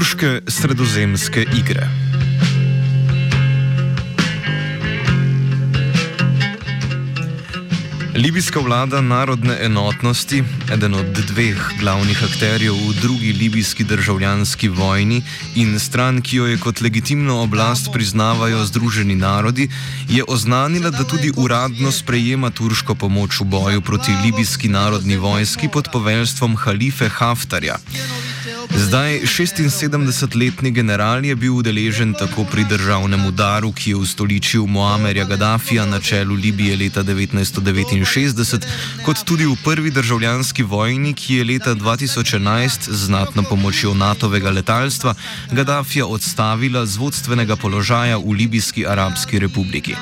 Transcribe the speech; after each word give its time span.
Turške 0.00 0.40
sredozemske 0.48 1.42
igre. 1.58 1.84
Libijska 8.16 8.60
vlada 8.60 9.00
narodne 9.00 9.58
enotnosti, 9.60 10.40
eden 10.72 10.94
od 10.94 11.20
dveh 11.28 11.60
glavnih 11.80 12.22
akterjev 12.24 12.72
v 12.72 12.94
drugi 13.02 13.32
libijski 13.32 13.84
državljanski 13.84 14.68
vojni 14.68 15.20
in 15.54 15.76
stran, 15.78 16.22
ki 16.22 16.36
jo 16.36 16.46
je 16.46 16.56
kot 16.56 16.80
legitimno 16.80 17.42
oblast 17.42 17.92
priznavajo 17.92 18.64
Združeni 18.64 19.16
narodi, 19.16 19.68
je 20.08 20.24
oznanila, 20.28 20.90
da 20.90 21.04
tudi 21.04 21.32
uradno 21.36 21.92
sprejema 21.92 22.50
turško 22.50 22.94
pomoč 22.94 23.40
v 23.40 23.44
boju 23.44 23.80
proti 23.80 24.16
libijski 24.24 24.68
narodni 24.68 25.16
vojski 25.16 25.68
pod 25.68 25.92
poveljstvom 25.92 26.56
halife 26.56 27.08
Haftarja. 27.08 27.76
Zdaj 28.76 29.20
76-letni 29.24 30.70
general 30.70 31.24
je 31.24 31.34
bil 31.36 31.56
udeležen 31.56 32.14
tako 32.14 32.44
pri 32.44 32.64
državnem 32.64 33.26
udaru, 33.26 33.72
ki 33.72 33.90
je 33.90 33.96
ustoličil 33.96 34.66
Muamerja 34.66 35.24
Gaddafija 35.24 35.86
na 35.86 36.00
čelu 36.00 36.34
Libije 36.34 36.76
leta 36.76 37.02
1969, 37.02 38.66
kot 39.04 39.24
tudi 39.24 39.46
v 39.46 39.56
prvi 39.64 39.90
državljanski 39.90 40.62
vojni, 40.62 41.14
ki 41.14 41.34
je 41.34 41.44
leta 41.44 41.74
2011 41.74 42.90
z 42.90 43.04
znatno 43.06 43.42
pomočjo 43.42 43.94
NATO-vega 43.94 44.50
letalstva 44.50 45.14
Gaddafija 45.52 46.06
odstavila 46.06 46.86
z 46.86 46.96
vodstvenega 46.96 47.56
položaja 47.56 48.16
v 48.16 48.32
Libijski 48.32 48.86
arabski 48.86 49.38
republiki. 49.38 49.94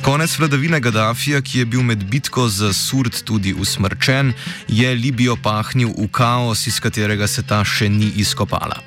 Konec 0.00 0.38
vladavine 0.38 0.80
Gaddafija, 0.80 1.42
ki 1.44 1.58
je 1.58 1.64
bil 1.64 1.82
med 1.82 2.04
bitko 2.04 2.48
za 2.48 2.72
Surd 2.72 3.22
tudi 3.24 3.52
usmrčen, 3.54 4.32
je 4.68 4.94
Libijo 4.94 5.36
pahnil 5.36 5.92
v 5.92 6.08
kaos, 6.08 6.66
iz 6.66 6.80
katerega 6.80 7.28
se 7.28 7.42
ta 7.42 7.60
še 7.64 7.88
ni 7.88 8.08
izkopala. 8.16 8.80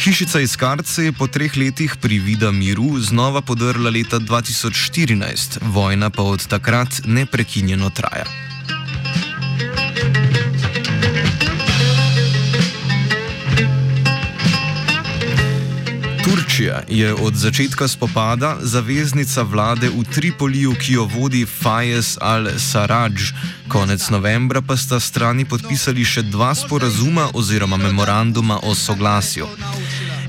Hišica 0.00 0.40
iz 0.40 0.56
Karce 0.56 1.04
je 1.04 1.12
po 1.12 1.28
treh 1.28 1.56
letih 1.56 1.96
pri 2.02 2.18
vida 2.18 2.50
miru 2.50 2.98
znova 2.98 3.40
podrla 3.40 3.90
leta 3.90 4.18
2014, 4.18 5.60
vojna 5.62 6.10
pa 6.10 6.22
od 6.22 6.46
takrat 6.46 7.02
neprekinjeno 7.04 7.90
traja. 7.90 8.49
Turčija 16.40 16.80
je 16.88 17.14
od 17.14 17.36
začetka 17.36 17.88
spopada 17.88 18.56
zaveznica 18.64 19.42
vlade 19.42 19.92
v 19.92 20.04
Tripoliju, 20.08 20.72
ki 20.72 20.92
jo 20.92 21.04
vodi 21.04 21.44
Fayez 21.44 22.16
al-Sarraj. 22.16 23.36
Konec 23.68 24.08
novembra 24.08 24.64
pa 24.64 24.72
sta 24.76 24.96
strani 25.00 25.44
podpisali 25.44 26.00
še 26.00 26.24
dva 26.32 26.56
sporazuma 26.56 27.28
oziroma 27.36 27.76
memoranduma 27.76 28.56
o 28.64 28.72
soglasju. 28.72 29.44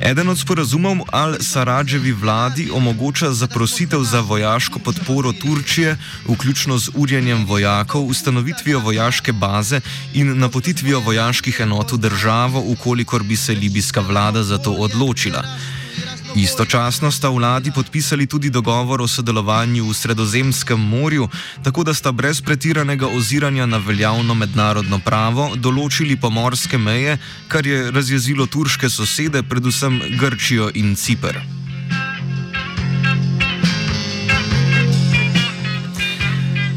Eden 0.03 0.27
od 0.27 0.35
sporazumov 0.35 1.07
al-Sarrajevi 1.15 2.11
vladi 2.11 2.67
omogoča 2.67 3.31
zaprositev 3.31 4.03
za 4.03 4.19
vojaško 4.19 4.83
podporo 4.83 5.31
Turčije, 5.31 5.95
vključno 6.27 6.77
z 6.77 6.91
urjenjem 6.91 7.45
vojakov, 7.47 8.03
ustanovitvijo 8.03 8.83
vojaške 8.83 9.31
baze 9.31 9.79
in 10.13 10.35
napotitvijo 10.39 10.99
vojaških 10.99 11.63
enot 11.63 11.91
v 11.91 12.03
državo, 12.03 12.59
ukolikor 12.59 13.23
bi 13.23 13.35
se 13.35 13.55
libijska 13.55 14.01
vlada 14.03 14.43
za 14.43 14.57
to 14.57 14.75
odločila. 14.75 15.47
Istočasno 16.35 17.11
sta 17.11 17.29
vladi 17.29 17.71
podpisali 17.75 18.27
tudi 18.27 18.49
dogovor 18.49 19.01
o 19.01 19.07
sodelovanju 19.07 19.89
v 19.89 19.93
Sredozemskem 19.93 20.79
morju, 20.79 21.29
tako 21.63 21.83
da 21.83 21.93
sta 21.93 22.11
brez 22.11 22.41
pretiranega 22.41 23.07
oziranja 23.07 23.65
na 23.65 23.77
veljavno 23.77 24.33
mednarodno 24.33 24.99
pravo 24.99 25.51
določili 25.55 26.15
pomorske 26.15 26.77
meje, 26.77 27.17
kar 27.47 27.67
je 27.67 27.91
razjezilo 27.91 28.45
turške 28.45 28.89
sosede, 28.89 29.43
predvsem 29.43 29.99
Grčijo 30.19 30.71
in 30.73 30.95
Cipr. 30.95 31.35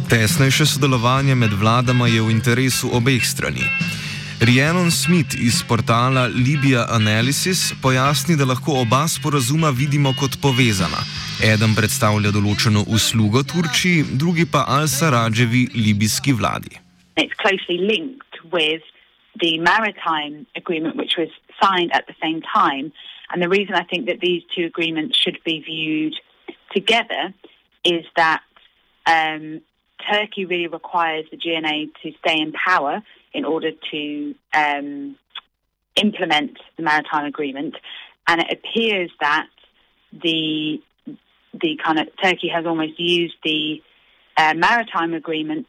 Tesnejše 0.09 0.66
sodelovanje 0.66 1.34
med 1.34 1.53
vladama 1.53 2.06
je 2.10 2.22
v 2.22 2.31
interesu 2.31 2.91
obeh 2.93 3.22
strani. 3.26 3.70
Rhiannon 4.44 4.91
Smith 4.91 5.34
iz 5.41 5.62
portala 5.69 6.27
Libya 6.27 6.84
Analysis 6.88 7.72
pojasni, 7.82 8.37
da 8.37 8.44
lahko 8.44 8.72
oba 8.81 9.09
sporazuma 9.09 9.71
vidimo 9.71 10.12
kot 10.21 10.37
povezana. 10.43 11.00
Eden 11.53 11.72
predstavlja 11.78 12.28
določeno 12.34 12.82
uslugo 12.97 13.41
Turčiji, 13.53 14.03
drugi 14.21 14.44
pa 14.44 14.66
Al-Sarajevi 14.77 15.62
libijski 15.87 16.37
vladi. 16.37 16.77
It's 17.16 17.32
closely 17.41 17.78
linked 17.93 18.37
with 18.53 18.84
the 19.41 19.56
maritime 19.71 20.44
agreement, 20.61 21.00
which 21.00 21.16
was 21.16 21.32
signed 21.62 21.97
at 21.97 22.05
the 22.06 22.16
same 22.21 22.43
time. 22.44 22.93
And 23.31 23.41
the 23.41 23.49
reason 23.49 23.75
I 23.75 23.84
think 23.88 24.05
that 24.12 24.21
these 24.21 24.43
two 24.55 24.66
agreements 24.66 25.16
should 25.16 25.41
be 25.49 25.65
viewed 25.65 26.21
together 26.76 27.32
is 27.82 28.05
that 28.16 28.43
um, 29.09 29.62
Turkey 30.12 30.44
really 30.44 30.69
requires 30.69 31.25
the 31.31 31.38
GNA 31.38 31.97
to 32.03 32.12
stay 32.21 32.37
in 32.44 32.53
power 32.53 33.00
in 33.34 33.44
order 33.44 33.72
to 33.90 34.34
um, 34.54 35.16
implement 35.96 36.58
the 36.76 36.82
maritime 36.82 37.26
agreement, 37.26 37.74
and 38.26 38.40
it 38.40 38.46
appears 38.50 39.10
that 39.20 39.48
the 40.12 40.80
the 41.52 41.78
kind 41.84 42.00
of 42.00 42.08
Turkey 42.22 42.48
has 42.48 42.66
almost 42.66 42.98
used 42.98 43.34
the 43.44 43.80
uh, 44.36 44.54
maritime 44.54 45.14
agreement 45.14 45.66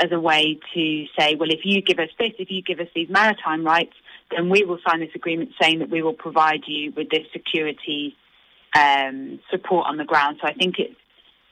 as 0.00 0.10
a 0.10 0.18
way 0.18 0.58
to 0.74 1.04
say, 1.16 1.36
well, 1.36 1.50
if 1.50 1.60
you 1.64 1.82
give 1.82 1.98
us 1.98 2.08
this, 2.18 2.32
if 2.38 2.50
you 2.50 2.62
give 2.62 2.80
us 2.80 2.88
these 2.94 3.08
maritime 3.08 3.64
rights, 3.64 3.92
then 4.34 4.48
we 4.48 4.64
will 4.64 4.78
sign 4.88 5.00
this 5.00 5.14
agreement 5.14 5.50
saying 5.60 5.78
that 5.80 5.90
we 5.90 6.02
will 6.02 6.14
provide 6.14 6.62
you 6.66 6.92
with 6.96 7.10
this 7.10 7.26
security 7.32 8.16
um, 8.74 9.38
support 9.50 9.86
on 9.86 9.98
the 9.98 10.04
ground. 10.04 10.38
So 10.40 10.48
I 10.48 10.54
think 10.54 10.78
it 10.78 10.96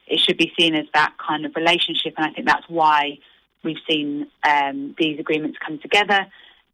it 0.06 0.20
should 0.20 0.38
be 0.38 0.50
seen 0.58 0.74
as 0.74 0.86
that 0.94 1.12
kind 1.18 1.44
of 1.44 1.54
relationship, 1.54 2.14
and 2.16 2.26
I 2.26 2.32
think 2.32 2.46
that's 2.46 2.64
why 2.68 3.18
we've 3.62 3.78
seen 3.88 4.28
um, 4.44 4.94
these 4.98 5.18
agreements 5.18 5.58
come 5.64 5.78
together. 5.78 6.26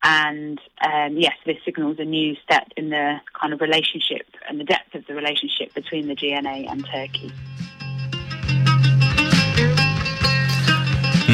And 0.03 0.61
um, 0.85 1.17
yes, 1.17 1.33
this 1.47 1.57
signals 1.65 1.97
a 1.99 2.05
new 2.05 2.37
step 2.43 2.69
in 2.77 2.91
the 2.91 3.17
kind 3.41 3.55
of 3.55 3.61
relationship 3.61 4.27
and 4.49 4.61
the 4.61 4.65
depth 4.65 4.95
of 4.95 5.07
the 5.07 5.15
relationship 5.15 5.73
between 5.73 6.09
the 6.09 6.15
GNA 6.15 6.71
and 6.71 6.85
Turkey. 6.85 7.33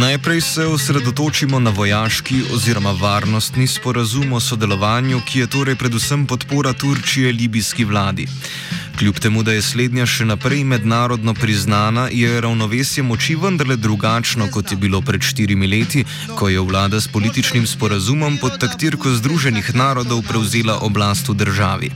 Najprej 0.01 0.41
se 0.41 0.67
osredotočimo 0.67 1.59
na 1.61 1.71
vojaški 1.71 2.43
oziroma 2.55 2.91
varnostni 2.91 3.67
sporazum 3.67 4.33
o 4.33 4.41
sodelovanju, 4.41 5.21
ki 5.29 5.39
je 5.39 5.47
torej 5.47 5.77
predvsem 5.77 6.27
podpora 6.27 6.73
Turčije 6.73 7.33
libijski 7.33 7.85
vladi. 7.85 8.27
Kljub 8.99 9.19
temu, 9.19 9.43
da 9.43 9.53
je 9.53 9.63
slednja 9.63 10.07
še 10.07 10.25
naprej 10.25 10.65
mednarodno 10.65 11.35
priznana, 11.35 12.09
je 12.13 12.41
ravnovesje 12.41 13.03
moči 13.03 13.37
vendarle 13.37 13.77
drugačno, 13.77 14.49
kot 14.49 14.73
je 14.73 14.77
bilo 14.77 15.03
pred 15.03 15.21
štirimi 15.21 15.69
leti, 15.69 16.05
ko 16.35 16.49
je 16.49 16.61
vlada 16.61 17.01
s 17.01 17.09
političnim 17.09 17.67
sporazumom 17.67 18.39
pod 18.41 18.57
taktirko 18.61 19.13
Združenih 19.21 19.75
narodov 19.75 20.25
prevzela 20.29 20.81
oblast 20.81 21.29
v 21.29 21.37
državi. 21.45 21.93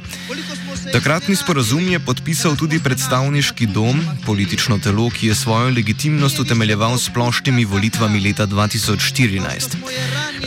Takratni 0.95 1.35
sporazum 1.35 1.89
je 1.91 1.99
podpisal 1.99 2.53
tudi 2.55 2.79
predstavniški 2.79 3.67
dom, 3.67 3.99
politično 4.27 4.77
telo, 4.79 5.09
ki 5.11 5.27
je 5.27 5.35
svojo 5.35 5.73
legitimnost 5.75 6.39
utemeljeval 6.39 6.95
s 6.99 7.09
splošnimi 7.11 7.65
volitvami 7.65 8.21
leta 8.21 8.47
2014. 8.47 9.75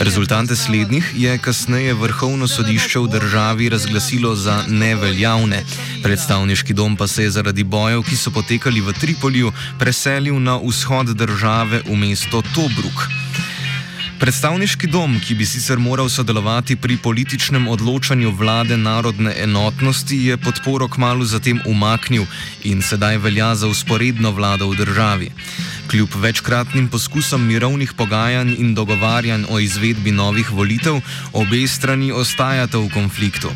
Rezultate 0.00 0.56
slednjih 0.56 1.12
je 1.16 1.36
kasneje 1.38 1.94
vrhovno 1.94 2.48
sodišče 2.48 2.98
v 2.98 3.12
državi 3.18 3.68
razglasilo 3.68 4.34
za 4.34 4.64
neveljavne. 4.68 5.64
Predstavniški 6.02 6.72
dom 6.72 6.96
pa 6.96 7.06
se 7.06 7.28
je 7.28 7.30
zaradi 7.30 7.64
bojev, 7.64 8.02
ki 8.08 8.16
so 8.16 8.30
potekali 8.30 8.80
v 8.80 8.96
Tripoliju, 9.00 9.52
preselil 9.78 10.40
na 10.40 10.56
vzhod 10.64 11.12
države 11.12 11.82
v 11.84 11.96
mesto 11.96 12.42
Tobruk. 12.54 13.27
Predstavniški 14.18 14.88
dom, 14.90 15.12
ki 15.22 15.36
bi 15.38 15.46
sicer 15.46 15.78
moral 15.78 16.08
sodelovati 16.10 16.74
pri 16.76 16.96
političnem 16.98 17.68
odločanju 17.70 18.32
vlade 18.34 18.76
narodne 18.76 19.30
enotnosti, 19.44 20.16
je 20.26 20.36
podporo 20.36 20.88
kmalo 20.90 21.24
zatem 21.24 21.60
umaknil 21.66 22.26
in 22.66 22.82
sedaj 22.82 23.20
velja 23.22 23.54
za 23.54 23.70
usporedno 23.70 24.32
vlado 24.34 24.66
v 24.72 24.80
državi. 24.82 25.30
Kljub 25.88 26.08
večkratnim 26.20 26.88
poskusom 26.88 27.46
mirovnih 27.46 27.92
pogajanj 27.96 28.54
in 28.58 28.74
dogovarjanj 28.74 29.44
o 29.48 29.58
izvedbi 29.58 30.12
novih 30.12 30.50
volitev, 30.50 31.00
obe 31.32 31.68
strani 31.68 32.12
ostajata 32.12 32.78
v 32.78 32.90
konfliktu. 32.92 33.48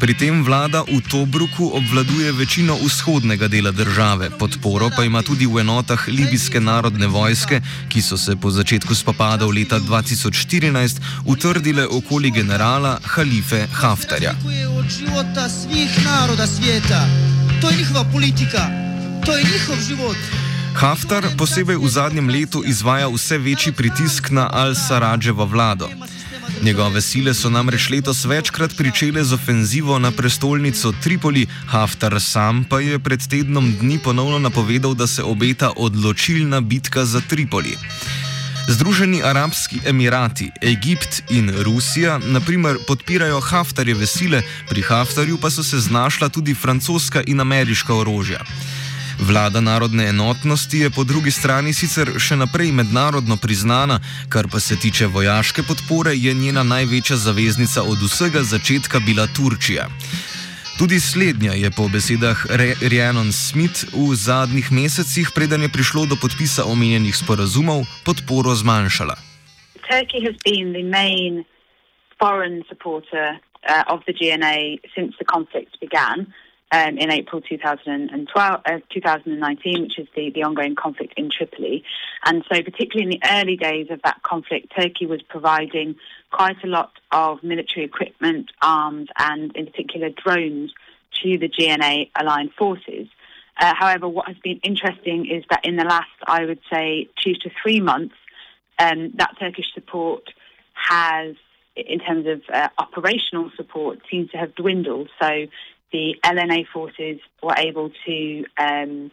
Pri 0.00 0.14
tem 0.14 0.44
vlada 0.44 0.82
v 0.84 1.00
Tobruku 1.10 1.70
obvladuje 1.74 2.32
večino 2.32 2.76
vzhodnega 2.76 3.48
dela 3.48 3.70
države, 3.70 4.30
podporo 4.30 4.90
pa 4.96 5.04
ima 5.04 5.22
tudi 5.22 5.46
v 5.46 5.60
enotah 5.60 6.08
libijske 6.08 6.60
narodne 6.60 7.06
vojske, 7.06 7.60
ki 7.88 8.02
so 8.02 8.16
se 8.16 8.36
po 8.36 8.50
začetku 8.50 8.94
spopadov 8.94 9.50
leta 9.50 9.80
2014 9.80 11.00
utrdile 11.24 11.86
okoli 11.86 12.30
generala 12.30 13.00
Halife 13.04 13.66
Haftarja. 13.72 14.34
To 17.60 17.70
je 17.70 17.76
njihova 17.76 18.04
politika, 18.12 18.68
to 19.26 19.36
je 19.36 19.44
njihov 19.44 19.76
život. 19.88 20.47
Haftar 20.78 21.26
posebej 21.34 21.74
v 21.74 21.88
zadnjem 21.90 22.30
letu 22.30 22.62
izvaja 22.62 23.10
vse 23.10 23.34
večji 23.42 23.74
pritisk 23.74 24.30
na 24.30 24.46
Al-Saradževo 24.46 25.42
vlado. 25.42 25.90
Njegove 26.62 27.02
sile 27.02 27.34
so 27.34 27.50
namreč 27.50 27.90
letos 27.90 28.22
večkrat 28.22 28.76
pričele 28.78 29.24
z 29.24 29.34
ofenzivo 29.34 29.98
na 29.98 30.14
prestolnico 30.14 30.92
Tripoli, 31.02 31.50
Haftar 31.66 32.14
sam 32.22 32.62
pa 32.62 32.78
je 32.78 32.98
pred 32.98 33.18
tednom 33.26 33.74
dni 33.74 33.98
ponovno 33.98 34.38
napovedal, 34.38 34.94
da 34.94 35.06
se 35.06 35.22
obeta 35.22 35.72
odločilna 35.76 36.60
bitka 36.60 37.04
za 37.04 37.20
Tripoli. 37.20 37.74
Združeni 38.68 39.22
arabski 39.22 39.80
emirati, 39.86 40.50
Egipt 40.62 41.22
in 41.30 41.50
Rusija, 41.62 42.18
naprimer, 42.18 42.78
podpirajo 42.86 43.40
Haftarjeve 43.40 44.06
sile, 44.06 44.42
pri 44.70 44.82
Haftarju 44.82 45.42
pa 45.42 45.50
so 45.50 45.62
se 45.62 45.78
znašla 45.78 46.28
tudi 46.28 46.54
francoska 46.54 47.22
in 47.26 47.40
ameriška 47.40 47.94
orožja. 47.94 48.46
Vlada 49.20 49.60
narodne 49.60 50.08
enotnosti 50.08 50.78
je 50.78 50.90
po 50.90 51.04
drugi 51.04 51.30
strani 51.30 51.72
sicer 51.74 52.10
še 52.22 52.36
naprej 52.38 52.70
mednarodno 52.72 53.36
priznana, 53.36 53.98
kar 54.30 54.46
pa 54.52 54.60
se 54.60 54.76
tiče 54.78 55.06
vojaške 55.06 55.62
podpore, 55.62 56.14
je 56.14 56.34
njena 56.34 56.62
največja 56.62 57.16
zaveznica 57.16 57.82
od 57.82 57.98
vsega 57.98 58.42
začetka 58.42 59.00
bila 59.06 59.26
Turčija. 59.26 59.88
Tudi 60.78 61.00
slednja 61.00 61.52
je 61.58 61.70
po 61.74 61.88
besedah 61.90 62.46
Rhiannon 62.80 63.32
Smith 63.32 63.90
v 63.92 64.14
zadnjih 64.14 64.70
mesecih, 64.72 65.30
preden 65.34 65.66
je 65.66 65.68
prišlo 65.68 66.06
do 66.06 66.14
podpisa 66.14 66.64
omenjenih 66.64 67.16
sporazumov, 67.16 67.82
podporo 68.06 68.54
zmanjšala. 68.54 69.18
Turkey 69.90 70.22
has 70.22 70.36
been 70.46 70.70
the 70.72 70.86
main 70.86 71.42
foreign 72.22 72.62
supporter 72.70 73.40
uh, 73.66 73.82
of 73.90 74.06
the 74.06 74.14
GNA 74.14 74.78
since 74.94 75.18
the 75.18 75.26
conflict 75.26 75.74
began. 75.80 76.30
Um, 76.70 76.98
in 76.98 77.10
April 77.10 77.40
2012, 77.40 78.60
uh, 78.64 78.78
2019, 78.92 79.82
which 79.82 79.98
is 79.98 80.06
the, 80.14 80.30
the 80.30 80.42
ongoing 80.42 80.74
conflict 80.74 81.14
in 81.16 81.30
Tripoli. 81.30 81.82
And 82.24 82.44
so, 82.52 82.62
particularly 82.62 83.04
in 83.04 83.20
the 83.20 83.26
early 83.30 83.56
days 83.56 83.86
of 83.90 84.02
that 84.02 84.22
conflict, 84.22 84.72
Turkey 84.78 85.06
was 85.06 85.22
providing 85.22 85.96
quite 86.30 86.62
a 86.62 86.66
lot 86.66 86.92
of 87.10 87.42
military 87.42 87.86
equipment, 87.86 88.50
arms, 88.60 89.08
and 89.18 89.54
in 89.56 89.66
particular 89.66 90.10
drones 90.10 90.72
to 91.22 91.38
the 91.38 91.48
GNA 91.48 92.10
aligned 92.20 92.52
forces. 92.52 93.08
Uh, 93.58 93.74
however, 93.74 94.06
what 94.06 94.28
has 94.28 94.36
been 94.38 94.60
interesting 94.62 95.26
is 95.26 95.44
that 95.50 95.64
in 95.64 95.76
the 95.76 95.84
last, 95.84 96.10
I 96.26 96.44
would 96.44 96.60
say, 96.70 97.08
two 97.22 97.34
to 97.34 97.50
three 97.62 97.80
months, 97.80 98.14
um, 98.78 99.12
that 99.16 99.36
Turkish 99.40 99.72
support 99.74 100.22
has, 100.74 101.34
in 101.74 101.98
terms 101.98 102.26
of 102.26 102.42
uh, 102.52 102.68
operational 102.78 103.50
support, 103.56 103.98
seems 104.10 104.30
to 104.30 104.36
have 104.36 104.54
dwindled. 104.54 105.08
So 105.20 105.46
the 105.92 106.16
LNA 106.24 106.66
forces 106.68 107.20
were 107.42 107.54
able 107.56 107.90
to 108.06 108.44
um, 108.58 109.10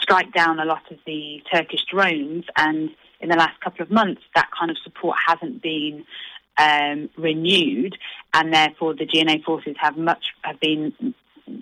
strike 0.00 0.32
down 0.32 0.58
a 0.58 0.64
lot 0.64 0.82
of 0.90 0.98
the 1.06 1.42
Turkish 1.52 1.84
drones, 1.90 2.44
and 2.56 2.90
in 3.20 3.28
the 3.28 3.36
last 3.36 3.60
couple 3.60 3.82
of 3.82 3.90
months, 3.90 4.22
that 4.34 4.48
kind 4.58 4.70
of 4.70 4.78
support 4.82 5.16
hasn't 5.26 5.62
been 5.62 6.04
um, 6.58 7.10
renewed, 7.16 7.96
and 8.34 8.52
therefore 8.52 8.94
the 8.94 9.06
GNA 9.06 9.44
forces 9.44 9.76
have 9.78 9.96
much 9.96 10.26
have 10.42 10.60
been 10.60 11.14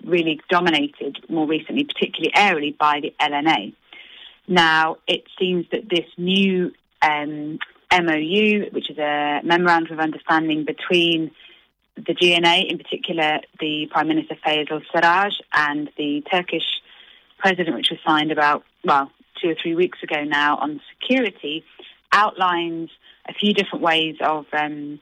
really 0.05 0.39
dominated 0.49 1.17
more 1.29 1.47
recently, 1.47 1.83
particularly 1.83 2.31
aerially, 2.35 2.77
by 2.77 2.99
the 3.01 3.13
LNA. 3.21 3.73
Now 4.47 4.97
it 5.07 5.23
seems 5.37 5.65
that 5.71 5.89
this 5.89 6.05
new 6.17 6.71
um, 7.01 7.59
MOU, 7.91 8.69
which 8.71 8.89
is 8.89 8.97
a 8.97 9.41
memorandum 9.43 9.93
of 9.93 9.99
understanding 9.99 10.65
between 10.65 11.31
the 12.05 12.13
GNA, 12.13 12.69
in 12.69 12.77
particular 12.77 13.39
the 13.59 13.87
Prime 13.91 14.07
Minister 14.07 14.35
Faisal 14.35 14.81
Sarraj 14.93 15.33
and 15.53 15.89
the 15.97 16.21
Turkish 16.31 16.81
president, 17.37 17.75
which 17.75 17.89
was 17.89 17.99
signed 18.05 18.31
about, 18.31 18.63
well, 18.83 19.11
two 19.41 19.49
or 19.49 19.55
three 19.55 19.75
weeks 19.75 20.01
ago 20.03 20.23
now 20.23 20.57
on 20.57 20.81
security, 20.93 21.63
outlines 22.11 22.89
a 23.27 23.33
few 23.33 23.53
different 23.53 23.83
ways 23.83 24.17
of 24.21 24.45
um, 24.53 24.99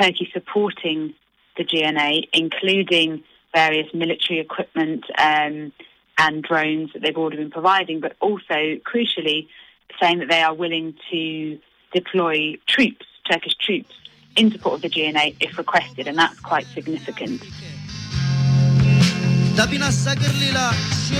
Turkey 0.00 0.28
supporting 0.32 1.14
the 1.56 1.64
GNA, 1.64 2.28
including 2.32 3.22
various 3.54 3.92
military 3.94 4.40
equipment 4.40 5.04
um, 5.18 5.72
and 6.18 6.42
drones 6.42 6.92
that 6.92 7.02
they've 7.02 7.16
already 7.16 7.36
been 7.36 7.50
providing, 7.50 8.00
but 8.00 8.16
also, 8.20 8.76
crucially, 8.84 9.48
saying 10.00 10.18
that 10.18 10.28
they 10.28 10.42
are 10.42 10.54
willing 10.54 10.94
to 11.10 11.58
deploy 11.92 12.56
troops, 12.66 13.06
Turkish 13.30 13.54
troops, 13.54 13.94
in 14.36 14.50
support 14.52 14.74
of 14.74 14.82
the 14.82 14.88
GNA 14.88 15.34
if 15.40 15.58
requested, 15.58 16.06
and 16.08 16.18
that's 16.18 16.40
quite 16.40 16.66
significant. 16.74 17.42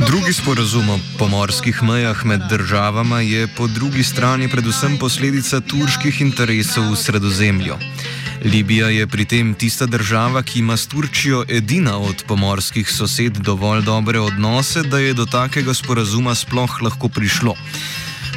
Drugi 0.06 0.32
sporazum 0.32 0.90
o 0.90 0.98
pomorskih 1.18 1.82
mejah 1.82 2.24
med 2.24 2.40
državama 2.50 3.20
je 3.20 3.48
po 3.56 3.66
drugi 3.66 4.04
strani 4.04 4.48
predvsem 4.48 4.98
posledica 4.98 5.60
turških 5.60 6.20
interesov 6.20 6.92
v 6.92 6.96
sredozemlju. 6.96 7.76
Libija 8.44 8.88
je 8.88 9.06
pri 9.06 9.24
tem 9.24 9.54
tista 9.54 9.86
država, 9.86 10.42
ki 10.42 10.58
ima 10.58 10.76
s 10.76 10.86
Turčijo 10.86 11.44
edina 11.48 11.98
od 11.98 12.24
pomorskih 12.28 12.90
sosed 12.90 13.38
dovolj 13.38 13.82
dobre 13.82 14.20
odnose, 14.20 14.82
da 14.82 14.98
je 14.98 15.14
do 15.14 15.26
takega 15.26 15.74
sporazuma 15.74 16.34
sploh 16.34 16.82
lahko 16.82 17.08
prišlo. 17.08 17.56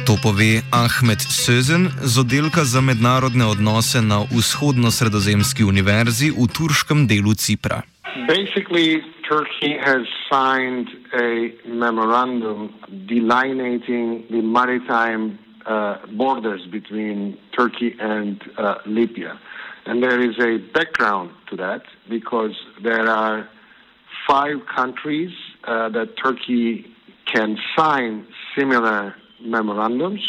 To 0.06 0.16
pove 0.22 0.62
Ahmed 0.72 1.20
Sözen 1.20 1.88
z 2.02 2.18
oddelka 2.18 2.64
za 2.64 2.80
mednarodne 2.80 3.46
odnose 3.46 4.02
na 4.02 4.18
vzhodno-sredozemski 4.30 5.64
univerzi 5.64 6.30
v 6.30 6.46
turškem 6.46 7.06
delu 7.06 7.34
Cipra. 7.34 7.82
Basically, 8.28 9.02
Turkey 9.28 9.78
has 9.78 10.04
signed 10.30 10.88
a 11.14 11.52
memorandum 11.66 12.72
delineating 12.88 14.26
the 14.30 14.42
maritime 14.42 15.38
uh, 15.66 15.96
borders 16.16 16.62
between 16.66 17.38
Turkey 17.56 17.94
and 18.00 18.42
uh, 18.58 18.74
Libya. 18.86 19.38
And 19.86 20.02
there 20.02 20.20
is 20.20 20.36
a 20.38 20.58
background 20.74 21.30
to 21.50 21.56
that 21.56 21.82
because 22.08 22.54
there 22.82 23.08
are 23.08 23.48
five 24.26 24.58
countries 24.76 25.32
uh, 25.64 25.88
that 25.90 26.08
Turkey 26.22 26.86
can 27.32 27.58
sign 27.76 28.26
similar 28.56 29.14
memorandums. 29.42 30.20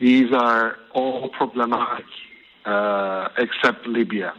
These 0.00 0.32
are 0.32 0.76
all 0.92 1.28
problematic 1.30 2.06
uh, 2.64 3.28
except 3.38 3.86
Libya. 3.86 4.34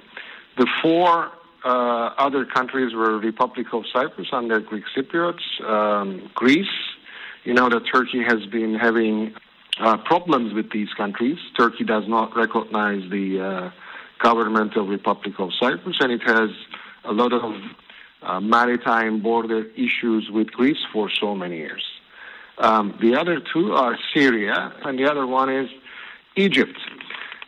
The 0.58 0.68
four 0.82 1.32
uh, 1.64 2.14
other 2.18 2.46
countries 2.46 2.94
were 2.94 3.18
Republic 3.20 3.68
of 3.74 3.84
Cyprus 3.92 4.28
under 4.32 4.60
Greek 4.60 4.86
Cypriots, 4.96 5.64
um, 5.64 6.30
Greece. 6.36 6.68
You 7.44 7.54
know 7.54 7.70
that 7.70 7.82
Turkey 7.92 8.24
has 8.24 8.46
been 8.46 8.76
having 8.76 9.34
uh, 9.80 9.98
problems 9.98 10.54
with 10.54 10.72
these 10.72 10.90
countries. 10.96 11.38
Turkey 11.58 11.84
does 11.84 12.04
not 12.08 12.36
recognize 12.36 13.10
the 13.10 13.40
uh, 13.40 13.72
government 14.22 14.76
of 14.76 14.90
Republic 14.90 15.36
of 15.40 15.52
Cyprus, 15.60 15.98
and 16.00 16.12
it 16.12 16.22
has 16.24 16.50
a 17.06 17.14
lot 17.14 17.34
of 17.34 17.54
uh, 18.22 18.40
maritime 18.40 19.22
border 19.22 19.66
issues 19.76 20.30
with 20.32 20.52
Greece 20.52 20.84
for 20.92 21.10
so 21.10 21.36
many 21.36 21.58
years. 21.58 21.84
Um, 22.60 22.98
the 23.02 23.16
other 23.16 23.40
two 23.54 23.74
are 23.74 23.98
Syria, 24.14 24.74
and 24.84 24.98
the 24.98 25.10
other 25.10 25.28
one 25.28 25.50
is 25.50 25.70
Egypt. 26.36 26.78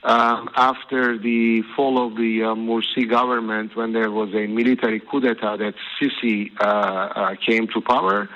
um, 0.04 0.50
after 0.56 1.18
the 1.18 1.62
fall 1.76 2.06
of 2.06 2.16
the 2.16 2.44
uh, 2.44 2.56
Morsi 2.56 3.10
government, 3.10 3.76
when 3.76 3.94
there 3.94 4.12
was 4.12 4.30
a 4.34 4.48
military 4.48 5.00
coup 5.00 5.20
d'etat 5.20 5.58
that 5.58 5.74
Sisi 6.00 6.52
uh, 6.62 6.66
uh, 6.66 7.36
came 7.46 7.68
to 7.68 7.82
power, 7.82 8.30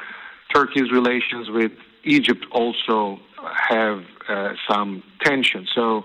Turkey's 0.54 0.92
relations 0.92 1.50
with 1.50 1.72
Egypt 2.04 2.46
also 2.52 3.20
have 3.70 4.04
uh, 4.28 4.54
some 4.70 5.04
tension. 5.24 5.68
So, 5.74 6.04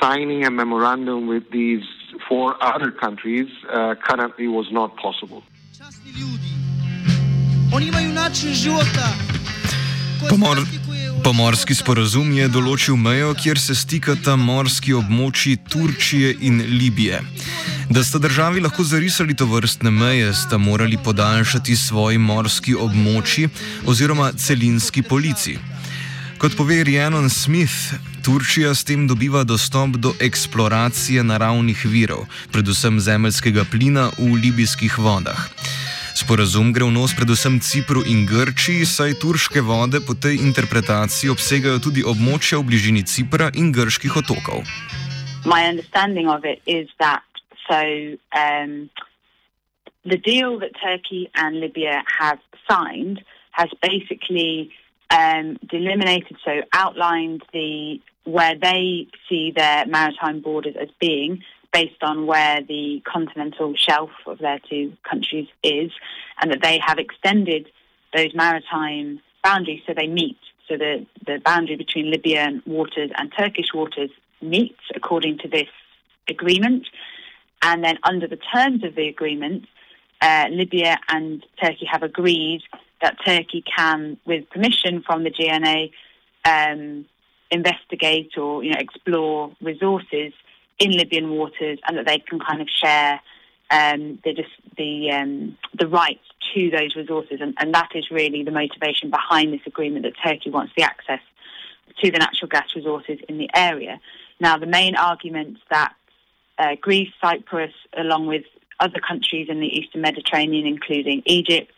signing 0.00 0.44
a 0.44 0.50
memorandum 0.50 1.28
with 1.28 1.50
these 1.52 1.84
four 2.28 2.56
other 2.62 2.90
countries 2.90 3.48
uh, 3.70 3.94
currently 4.02 4.48
was 4.48 4.66
not 4.72 4.96
possible. 4.96 5.44
Pomor, 10.28 10.58
pomorski 11.24 11.74
sporazum 11.74 12.30
je 12.36 12.46
določil 12.52 12.96
mejo, 12.96 13.32
kjer 13.38 13.58
se 13.60 13.74
stikata 13.76 14.36
morski 14.40 14.94
območji 14.96 15.56
Turčije 15.70 16.34
in 16.48 16.62
Libije. 16.78 17.20
Da 17.90 18.04
sta 18.04 18.18
državi 18.18 18.62
lahko 18.64 18.84
zarisali 18.84 19.36
to 19.36 19.46
vrstne 19.50 19.90
meje, 19.90 20.32
sta 20.34 20.58
morali 20.58 20.96
podaljšati 20.96 21.76
svoji 21.76 22.18
morski 22.18 22.74
območji 22.74 23.48
oziroma 23.86 24.32
celinski 24.32 25.02
polici. 25.02 25.58
Kot 26.38 26.56
pove 26.56 26.82
Rhiannon 26.84 27.30
Smith, 27.30 27.94
Turčija 28.24 28.74
s 28.74 28.84
tem 28.84 29.06
dobiva 29.08 29.44
dostop 29.44 29.96
do 30.00 30.14
eksploracije 30.20 31.24
naravnih 31.24 31.86
virov, 31.86 32.26
predvsem 32.52 33.00
zemeljskega 33.00 33.64
plina 33.70 34.10
v 34.18 34.34
libijskih 34.42 34.98
vodah. 34.98 35.48
Sporazum 36.24 36.72
gre 36.72 36.88
v 36.88 36.92
nos 36.96 37.12
predvsem 37.12 37.60
Cipru 37.60 38.00
in 38.00 38.24
Grčiji, 38.24 38.88
saj 38.88 39.20
turške 39.20 39.60
vode 39.60 40.00
po 40.00 40.16
tej 40.16 40.40
interpretaciji 40.40 41.28
obsegajo 41.28 41.76
tudi 41.84 42.00
območja 42.00 42.56
v 42.62 42.64
bližini 42.64 43.02
Cipra 43.04 43.50
in 43.52 43.68
grških 43.68 44.16
otokov. 44.24 44.64
My 45.44 45.68
understanding 45.68 46.32
of 46.32 46.48
it 46.48 46.64
is 46.64 46.88
that 46.96 47.20
so 47.68 47.76
um, 48.32 48.88
the 50.08 50.16
deal 50.16 50.56
that 50.64 50.72
Turkey 50.80 51.28
and 51.36 51.60
Libya 51.60 52.00
have 52.08 52.40
signed 52.64 53.20
has 53.52 53.68
basically 53.84 54.72
um, 55.12 55.60
delimited, 55.68 56.40
so 56.40 56.64
outlined 56.72 57.44
the 57.52 58.00
where 58.24 58.56
they 58.56 59.12
see 59.28 59.52
their 59.52 59.84
maritime 59.84 60.40
borders 60.40 60.72
as 60.80 60.88
being, 60.96 61.44
based 61.74 62.02
on 62.02 62.26
where 62.26 62.62
the 62.62 63.02
continental 63.04 63.74
shelf 63.76 64.10
of 64.26 64.38
their 64.38 64.60
two 64.70 64.92
countries 65.02 65.48
is, 65.64 65.90
and 66.40 66.52
that 66.52 66.62
they 66.62 66.78
have 66.78 66.98
extended 66.98 67.68
those 68.14 68.32
maritime 68.32 69.20
boundaries 69.42 69.82
so 69.84 69.92
they 69.92 70.06
meet. 70.06 70.38
So 70.68 70.76
the, 70.78 71.04
the 71.26 71.40
boundary 71.44 71.76
between 71.76 72.12
Libyan 72.12 72.62
waters 72.64 73.10
and 73.18 73.30
Turkish 73.36 73.74
waters 73.74 74.10
meets 74.40 74.80
according 74.94 75.38
to 75.38 75.48
this 75.48 75.68
agreement. 76.28 76.86
And 77.60 77.82
then, 77.82 77.98
under 78.04 78.28
the 78.28 78.38
terms 78.54 78.84
of 78.84 78.94
the 78.94 79.08
agreement, 79.08 79.66
uh, 80.22 80.46
Libya 80.50 80.98
and 81.08 81.44
Turkey 81.60 81.86
have 81.90 82.04
agreed 82.04 82.62
that 83.02 83.16
Turkey 83.26 83.64
can, 83.76 84.16
with 84.24 84.48
permission 84.50 85.02
from 85.02 85.24
the 85.24 85.30
GNA, 85.30 85.90
um, 86.44 87.04
investigate 87.50 88.38
or 88.38 88.62
you 88.62 88.70
know 88.70 88.78
explore 88.78 89.52
resources 89.60 90.32
in 90.78 90.92
Libyan 90.92 91.30
waters, 91.30 91.78
and 91.86 91.96
that 91.96 92.06
they 92.06 92.18
can 92.18 92.40
kind 92.40 92.60
of 92.60 92.68
share 92.68 93.20
um, 93.70 94.18
the 94.24 94.44
the 94.76 95.10
um, 95.10 95.56
the 95.78 95.88
rights 95.88 96.24
to 96.54 96.70
those 96.70 96.94
resources, 96.94 97.38
and, 97.40 97.54
and 97.58 97.74
that 97.74 97.90
is 97.94 98.10
really 98.10 98.42
the 98.42 98.50
motivation 98.50 99.10
behind 99.10 99.52
this 99.52 99.66
agreement 99.66 100.04
that 100.04 100.12
Turkey 100.22 100.50
wants 100.50 100.72
the 100.76 100.82
access 100.82 101.20
to 102.02 102.10
the 102.10 102.18
natural 102.18 102.48
gas 102.48 102.66
resources 102.74 103.18
in 103.28 103.38
the 103.38 103.48
area. 103.54 104.00
Now, 104.40 104.58
the 104.58 104.66
main 104.66 104.96
arguments 104.96 105.60
that 105.70 105.94
uh, 106.58 106.74
Greece, 106.80 107.10
Cyprus, 107.20 107.72
along 107.96 108.26
with 108.26 108.44
other 108.80 109.00
countries 109.06 109.48
in 109.48 109.60
the 109.60 109.66
Eastern 109.66 110.02
Mediterranean, 110.02 110.66
including 110.66 111.22
Egypt, 111.24 111.72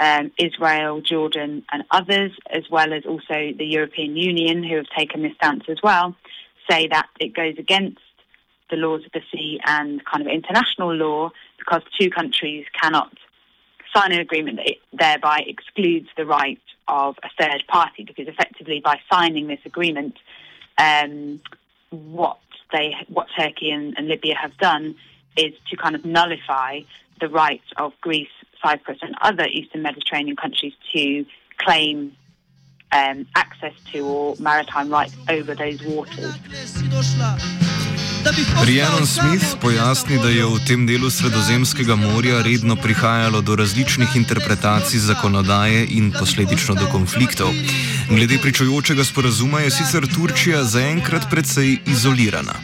um, 0.00 0.30
Israel, 0.38 1.00
Jordan, 1.00 1.64
and 1.72 1.84
others, 1.90 2.32
as 2.50 2.64
well 2.70 2.92
as 2.92 3.04
also 3.06 3.52
the 3.56 3.66
European 3.66 4.16
Union, 4.16 4.62
who 4.62 4.76
have 4.76 4.86
taken 4.96 5.22
this 5.22 5.34
stance 5.36 5.64
as 5.68 5.78
well, 5.82 6.16
say 6.68 6.88
that 6.88 7.08
it 7.20 7.34
goes 7.34 7.54
against 7.58 8.00
the 8.70 8.76
laws 8.76 9.04
of 9.04 9.12
the 9.12 9.22
sea 9.32 9.60
and 9.64 10.04
kind 10.04 10.26
of 10.26 10.32
international 10.32 10.94
law 10.94 11.30
because 11.58 11.82
two 11.98 12.10
countries 12.10 12.64
cannot 12.80 13.12
sign 13.94 14.12
an 14.12 14.20
agreement 14.20 14.56
that 14.58 14.74
thereby 14.92 15.44
excludes 15.46 16.08
the 16.16 16.26
right 16.26 16.60
of 16.88 17.16
a 17.22 17.28
third 17.38 17.64
party 17.68 18.04
because 18.04 18.28
effectively 18.28 18.80
by 18.84 18.98
signing 19.10 19.46
this 19.46 19.60
agreement 19.64 20.16
um, 20.78 21.40
what 21.90 22.38
they 22.72 22.94
what 23.08 23.28
Turkey 23.38 23.70
and, 23.70 23.94
and 23.96 24.08
Libya 24.08 24.34
have 24.36 24.56
done 24.58 24.96
is 25.36 25.52
to 25.70 25.76
kind 25.76 25.94
of 25.94 26.04
nullify 26.04 26.80
the 27.20 27.28
rights 27.28 27.64
of 27.78 27.92
Greece, 28.00 28.28
Cyprus, 28.62 28.98
and 29.02 29.14
other 29.20 29.46
Eastern 29.46 29.82
Mediterranean 29.82 30.36
countries 30.36 30.72
to 30.92 31.24
claim 31.58 32.16
um, 32.92 33.26
access 33.34 33.74
to 33.92 33.98
or 34.06 34.36
maritime 34.38 34.90
rights 34.90 35.16
over 35.28 35.54
those 35.54 35.82
waters. 35.82 36.34
Rhiannon 38.66 39.06
Smith 39.06 39.56
pojasni, 39.62 40.18
da 40.18 40.28
je 40.28 40.42
v 40.42 40.58
tem 40.66 40.86
delu 40.86 41.10
Sredozemskega 41.10 41.94
morja 41.94 42.42
redno 42.42 42.74
prihajalo 42.76 43.40
do 43.40 43.56
različnih 43.56 44.16
interpretacij 44.16 44.98
zakonodaje 44.98 45.86
in 45.90 46.10
posledično 46.10 46.74
do 46.74 46.86
konfliktov. 46.92 47.54
Glede 48.10 48.38
pričujočega 48.42 49.04
sporazuma 49.04 49.60
je 49.60 49.70
sicer 49.70 50.02
Turčija 50.14 50.64
zaenkrat 50.64 51.30
precej 51.30 51.78
izolirana. 51.86 52.58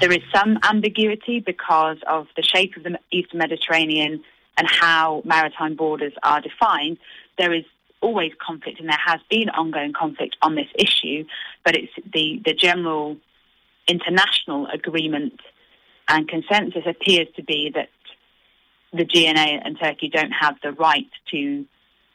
There 0.00 0.12
is 0.12 0.24
some 0.36 0.60
ambiguity 0.72 1.40
because 1.40 1.98
of 2.16 2.28
the 2.36 2.44
shape 2.44 2.76
of 2.76 2.82
the 2.84 3.00
Eastern 3.10 3.38
Mediterranean 3.40 4.20
and 4.58 4.68
how 4.68 5.22
maritime 5.24 5.74
borders 5.76 6.12
are 6.22 6.40
defined. 6.44 6.96
There 7.40 7.56
is 7.58 7.64
always 8.06 8.32
conflict, 8.38 8.78
and 8.78 8.88
there 8.88 9.04
has 9.04 9.20
been 9.28 9.48
ongoing 9.50 9.92
conflict 9.92 10.36
on 10.40 10.54
this 10.54 10.68
issue, 10.78 11.24
but 11.64 11.74
it's 11.74 11.92
the, 12.14 12.40
the 12.44 12.54
general 12.54 13.16
international 13.88 14.68
agreement 14.72 15.40
and 16.08 16.28
consensus 16.28 16.84
appears 16.86 17.26
to 17.34 17.42
be 17.42 17.72
that 17.74 17.88
the 18.92 19.04
GNA 19.04 19.60
and 19.64 19.76
Turkey 19.78 20.08
don't 20.08 20.30
have 20.30 20.54
the 20.62 20.72
right 20.72 21.10
to 21.32 21.66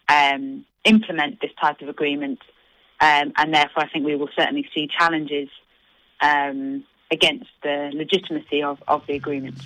um, 0.07 0.65
implement 0.85 1.41
this 1.41 1.51
type 1.59 1.81
of 1.81 1.89
agreement, 1.89 2.39
um, 3.01 3.33
and 3.35 3.53
therefore 3.53 3.83
I 3.83 3.89
think 3.89 4.05
we 4.05 4.15
will 4.15 4.29
certainly 4.33 4.65
see 4.73 4.87
challenges 4.97 5.49
um, 6.21 6.85
against 7.11 7.49
the 7.63 7.91
legitimacy 7.93 8.63
of, 8.63 8.81
of 8.87 9.05
the 9.07 9.15
agreement. 9.15 9.57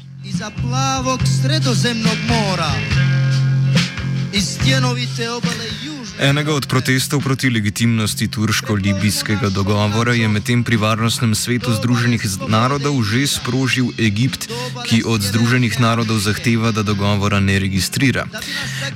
Enega 6.19 6.53
od 6.53 6.67
protestov 6.67 7.23
proti 7.23 7.49
legitimnosti 7.49 8.27
turško-libijskega 8.27 9.49
dogovora 9.49 10.13
je 10.13 10.27
medtem 10.27 10.63
pri 10.63 10.75
Varnostnem 10.75 11.35
svetu 11.35 11.71
Združenih 11.71 12.19
narodov 12.47 12.99
že 13.03 13.27
sprožil 13.27 13.95
Egipt, 13.95 14.51
ki 14.83 15.07
od 15.07 15.23
Združenih 15.23 15.79
narodov 15.79 16.19
zahteva, 16.19 16.71
da 16.71 16.83
dogovora 16.83 17.39
ne 17.39 17.59
registrira. 17.59 18.27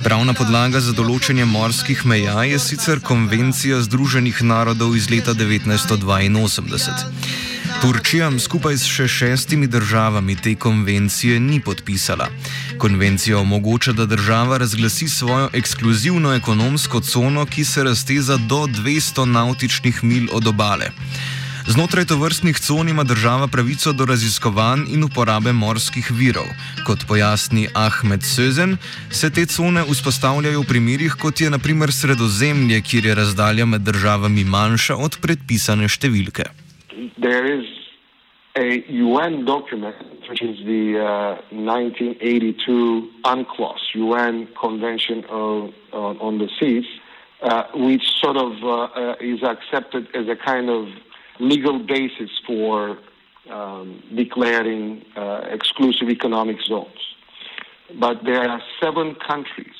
Pravna 0.04 0.36
podlaga 0.36 0.80
za 0.80 0.92
določanje 0.92 1.44
morskih 1.44 2.04
meja 2.04 2.44
je 2.44 2.60
sicer 2.60 3.00
konvencija 3.00 3.80
Združenih 3.80 4.44
narodov 4.44 4.96
iz 4.96 5.08
leta 5.08 5.32
1982. 5.32 7.39
Turčija 7.78 8.26
skupaj 8.38 8.74
s 8.74 8.88
še 8.90 9.06
šestimi 9.08 9.66
državami 9.70 10.34
te 10.36 10.54
konvencije 10.54 11.38
ni 11.40 11.60
podpisala. 11.60 12.26
Konvencija 12.78 13.38
omogoča, 13.38 13.92
da 13.92 14.06
država 14.06 14.58
razglasi 14.58 15.08
svojo 15.08 15.48
ekskluzivno 15.52 16.34
ekonomsko 16.34 17.00
cono, 17.00 17.46
ki 17.46 17.64
se 17.64 17.84
razteza 17.84 18.36
do 18.36 18.66
200 18.66 19.24
nautičnih 19.24 20.04
mil 20.04 20.26
od 20.32 20.46
obale. 20.46 20.90
Znotraj 21.70 22.04
tovrstnih 22.04 22.58
con 22.58 22.88
ima 22.88 23.04
država 23.04 23.46
pravico 23.48 23.92
do 23.92 24.04
raziskovanj 24.04 24.80
in 24.88 25.04
uporabe 25.04 25.52
morskih 25.52 26.10
virov. 26.10 26.48
Kot 26.86 27.04
pojasni 27.06 27.68
Ahmed 27.74 28.26
Sözen, 28.26 28.76
se 29.10 29.30
te 29.30 29.46
cone 29.46 29.84
vzpostavljajo 29.90 30.60
v 30.60 30.66
primerih, 30.66 31.14
kot 31.14 31.40
je 31.40 31.50
naprimer 31.50 31.92
sredozemlje, 31.92 32.80
kjer 32.80 33.06
je 33.06 33.14
razdalja 33.14 33.66
med 33.66 33.86
državami 33.86 34.44
manjša 34.44 34.96
od 34.96 35.20
predpisane 35.20 35.88
številke. 35.88 36.50
There 37.18 37.44
is 37.60 37.66
a 38.56 38.84
UN 38.88 39.44
document, 39.44 39.96
which 40.28 40.42
is 40.42 40.58
the 40.64 40.98
uh, 40.98 41.40
1982 41.50 43.10
UNCLOS, 43.24 43.78
UN 43.94 44.48
Convention 44.60 45.24
of, 45.28 45.72
uh, 45.92 45.96
on 45.96 46.38
the 46.38 46.48
Seas, 46.58 46.84
uh, 47.42 47.64
which 47.74 48.02
sort 48.20 48.36
of 48.36 48.52
uh, 48.62 48.82
uh, 48.82 49.14
is 49.20 49.42
accepted 49.42 50.08
as 50.14 50.28
a 50.28 50.36
kind 50.36 50.68
of 50.68 50.88
legal 51.38 51.78
basis 51.78 52.30
for 52.46 52.98
um, 53.50 54.02
declaring 54.14 55.04
exclusive 55.50 56.10
economic 56.10 56.56
zones. 56.60 56.88
But 57.98 58.24
there 58.24 58.48
are 58.48 58.60
seven 58.80 59.16
countries 59.26 59.74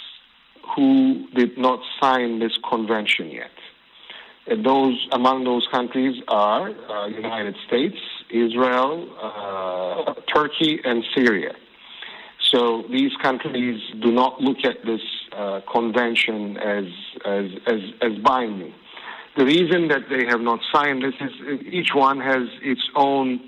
who 0.74 1.26
did 1.34 1.58
not 1.58 1.80
sign 2.00 2.38
this 2.38 2.52
convention 2.68 3.30
yet. 3.30 3.50
Those 4.64 5.08
among 5.12 5.44
those 5.44 5.66
countries 5.70 6.20
are 6.26 6.70
uh, 6.70 7.06
United 7.06 7.56
States, 7.66 7.96
Israel, 8.30 9.08
uh, 9.22 10.14
Turkey, 10.34 10.80
and 10.84 11.04
Syria. 11.14 11.54
So 12.50 12.82
these 12.90 13.12
countries 13.22 13.80
do 14.02 14.10
not 14.10 14.40
look 14.40 14.58
at 14.64 14.84
this 14.84 15.00
uh, 15.32 15.60
convention 15.72 16.56
as, 16.56 16.84
as, 17.24 17.46
as, 17.66 17.80
as 18.02 18.18
binding. 18.24 18.74
The 19.36 19.44
reason 19.44 19.88
that 19.88 20.08
they 20.10 20.26
have 20.26 20.40
not 20.40 20.58
signed 20.72 21.04
this 21.04 21.14
is 21.20 21.60
each 21.70 21.90
one 21.94 22.18
has 22.20 22.48
its 22.62 22.82
own 22.96 23.40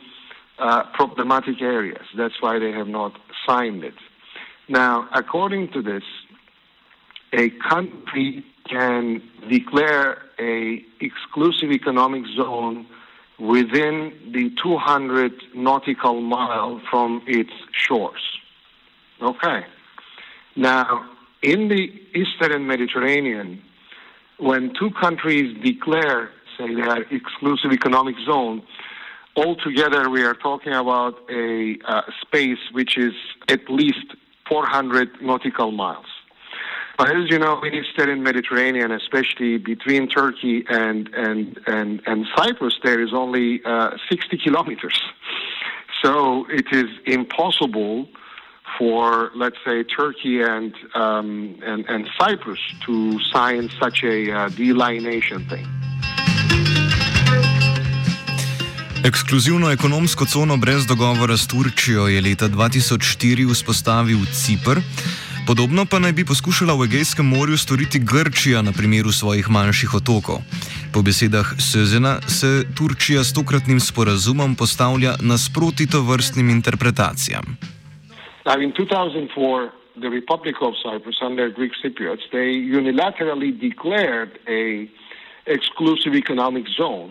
uh, 0.59 0.85
problematic 0.95 1.61
areas. 1.61 2.07
That's 2.17 2.41
why 2.41 2.61
they 2.61 2.71
have 2.71 2.87
not 2.87 3.13
signed 3.47 3.83
it. 3.83 3.95
Now, 4.69 5.09
according 5.13 5.73
to 5.73 5.83
this, 5.83 6.05
a 7.33 7.51
country 7.69 8.45
can 8.69 9.23
declare 9.49 10.23
a 10.39 10.85
exclusive 11.01 11.71
economic 11.71 12.25
zone 12.37 12.87
within 13.39 14.13
the 14.33 14.51
200 14.63 15.33
nautical 15.55 16.21
mile 16.21 16.81
from 16.91 17.23
its 17.27 17.51
shores. 17.73 18.21
Okay. 19.21 19.65
Now, 20.55 21.09
in 21.43 21.69
the 21.69 21.89
Eastern 22.15 22.67
Mediterranean, 22.67 23.63
when 24.39 24.73
two 24.79 24.91
countries 25.01 25.57
declare, 25.63 26.31
say, 26.59 26.75
their 26.75 27.03
exclusive 27.11 27.73
economic 27.73 28.17
zone, 28.27 28.63
altogether 29.37 30.09
we 30.11 30.23
are 30.23 30.35
talking 30.35 30.73
about 30.73 31.15
a 31.31 31.79
uh, 31.87 32.03
space 32.21 32.59
which 32.73 32.97
is 32.99 33.15
at 33.49 33.69
least 33.69 34.15
400 34.49 35.23
nautical 35.23 35.73
miles. 35.73 36.07
But 37.03 37.17
as 37.17 37.29
you 37.31 37.39
know, 37.41 37.61
in 37.63 37.75
Eastern 37.75 38.23
Mediterranean, 38.23 38.93
especially 38.93 39.59
between 39.59 40.09
Turkey 40.09 40.65
and 40.69 41.11
and 41.27 41.59
and, 41.67 42.01
and 42.07 42.27
Cyprus, 42.37 42.79
there 42.85 43.01
is 43.03 43.13
only 43.13 43.61
uh, 43.65 43.97
60 44.09 44.39
kilometers. 44.39 45.03
So 46.01 46.47
it 46.49 46.69
is 46.71 46.91
impossible 47.05 48.07
for, 48.79 49.33
let's 49.35 49.57
say, 49.67 49.83
Turkey 49.83 50.43
and 50.43 50.73
um, 50.95 51.59
and, 51.67 51.85
and 51.89 52.09
Cyprus 52.21 52.61
to 52.87 53.19
sign 53.35 53.69
such 53.83 54.05
a 54.05 54.31
uh, 54.31 54.49
delineation 54.51 55.41
thing. 55.51 55.67
Ekskluzivno 59.05 59.73
ekonomsko 59.73 60.25
cono 60.33 60.57
brez 60.57 60.87
dogovora 60.87 61.37
s 61.37 61.49
Turčijo 61.51 62.07
je 62.07 62.21
leta 62.21 62.49
2004 62.49 63.51
vzpostavil 63.51 64.19
Cipr. 64.31 64.79
Podobno 65.47 65.83
pa 65.91 65.99
naj 65.99 66.13
bi 66.13 66.25
poskušala 66.25 66.75
v 66.79 66.87
Egejskem 66.87 67.27
morju 67.27 67.57
storiti 67.59 67.99
Grčija 67.99 68.63
na 68.63 68.73
primeru 68.73 69.11
svojih 69.11 69.51
manjših 69.51 69.95
otokov. 69.95 70.39
Po 70.95 71.03
besedah 71.03 71.47
Sezena 71.59 72.21
se 72.39 72.63
Turčija 72.79 73.25
s 73.25 73.35
tokratnim 73.35 73.81
sporazumom 73.81 74.55
postavlja 74.55 75.13
nasproti 75.21 75.91
to 75.91 76.01
vrstnim 76.11 76.51
interpretacijam. 76.51 77.59
Now, 78.47 78.57
in 78.63 78.71
2004, 78.71 79.71
the 80.03 80.11
Republic 80.19 80.57
of 80.63 80.75
Cyprus, 80.83 81.19
under 81.23 81.51
Greek 81.51 81.73
Cypriots, 81.83 82.25
they 82.31 82.51
unilaterally 82.79 83.51
declared 83.69 84.31
a 84.47 84.87
exclusive 85.47 86.15
economic 86.15 86.67
zone, 86.81 87.11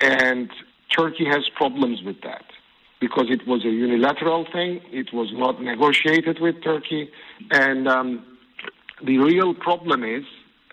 and 0.00 0.50
Turkey 0.98 1.26
has 1.34 1.42
problems 1.58 1.98
with 2.06 2.18
that. 2.22 2.55
Because 3.00 3.26
it 3.28 3.46
was 3.46 3.64
a 3.64 3.68
unilateral 3.70 4.46
thing. 4.52 4.80
It 4.90 5.12
was 5.12 5.28
not 5.32 5.62
negotiated 5.62 6.40
with 6.40 6.62
Turkey. 6.62 7.10
And 7.50 7.88
um, 7.88 8.24
the 9.02 9.18
real 9.18 9.54
problem 9.54 10.02
is, 10.02 10.24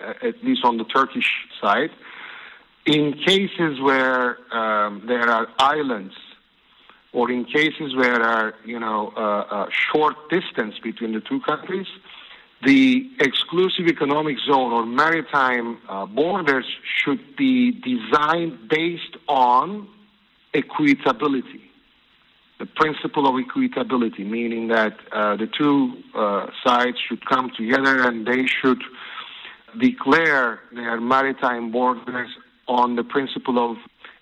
uh, 0.01 0.13
at 0.22 0.44
least 0.44 0.62
on 0.63 0.77
the 0.77 0.86
Turkish 0.86 1.30
side, 1.62 1.92
in 2.86 3.13
cases 3.13 3.80
where 3.82 4.38
um, 4.53 5.03
there 5.08 5.30
are 5.30 5.48
islands 5.60 6.13
or 7.12 7.30
in 7.30 7.46
cases 7.46 7.96
where 7.96 8.18
there 8.18 8.24
are, 8.24 8.56
you 8.65 8.80
know, 8.80 9.13
uh, 9.15 9.68
a 9.68 9.70
short 9.72 10.15
distance 10.30 10.75
between 10.82 11.13
the 11.13 11.22
two 11.22 11.39
countries, 11.42 11.88
the 12.65 13.10
exclusive 13.20 13.88
economic 13.88 14.38
zone 14.39 14.72
or 14.72 14.86
maritime 14.86 15.77
uh, 15.88 16.05
borders 16.05 16.66
should 16.83 17.36
be 17.36 17.72
designed 17.72 18.70
based 18.70 19.18
on 19.27 19.88
equitability 20.53 21.62
the 22.63 22.69
principle 22.77 23.27
of 23.27 23.35
equitability, 23.35 24.25
meaning 24.25 24.69
that 24.69 24.93
uh, 25.11 25.35
the 25.35 25.47
two 25.47 26.01
uh, 26.15 26.47
sides 26.65 26.95
should 27.09 27.25
come 27.25 27.51
together 27.57 28.07
and 28.07 28.25
they 28.25 28.45
should 28.45 28.81
declare 29.81 30.61
their 30.71 31.01
maritime 31.01 31.73
borders 31.73 32.29
on 32.69 32.95
the 32.95 33.03
principle 33.03 33.57
of 33.59 33.75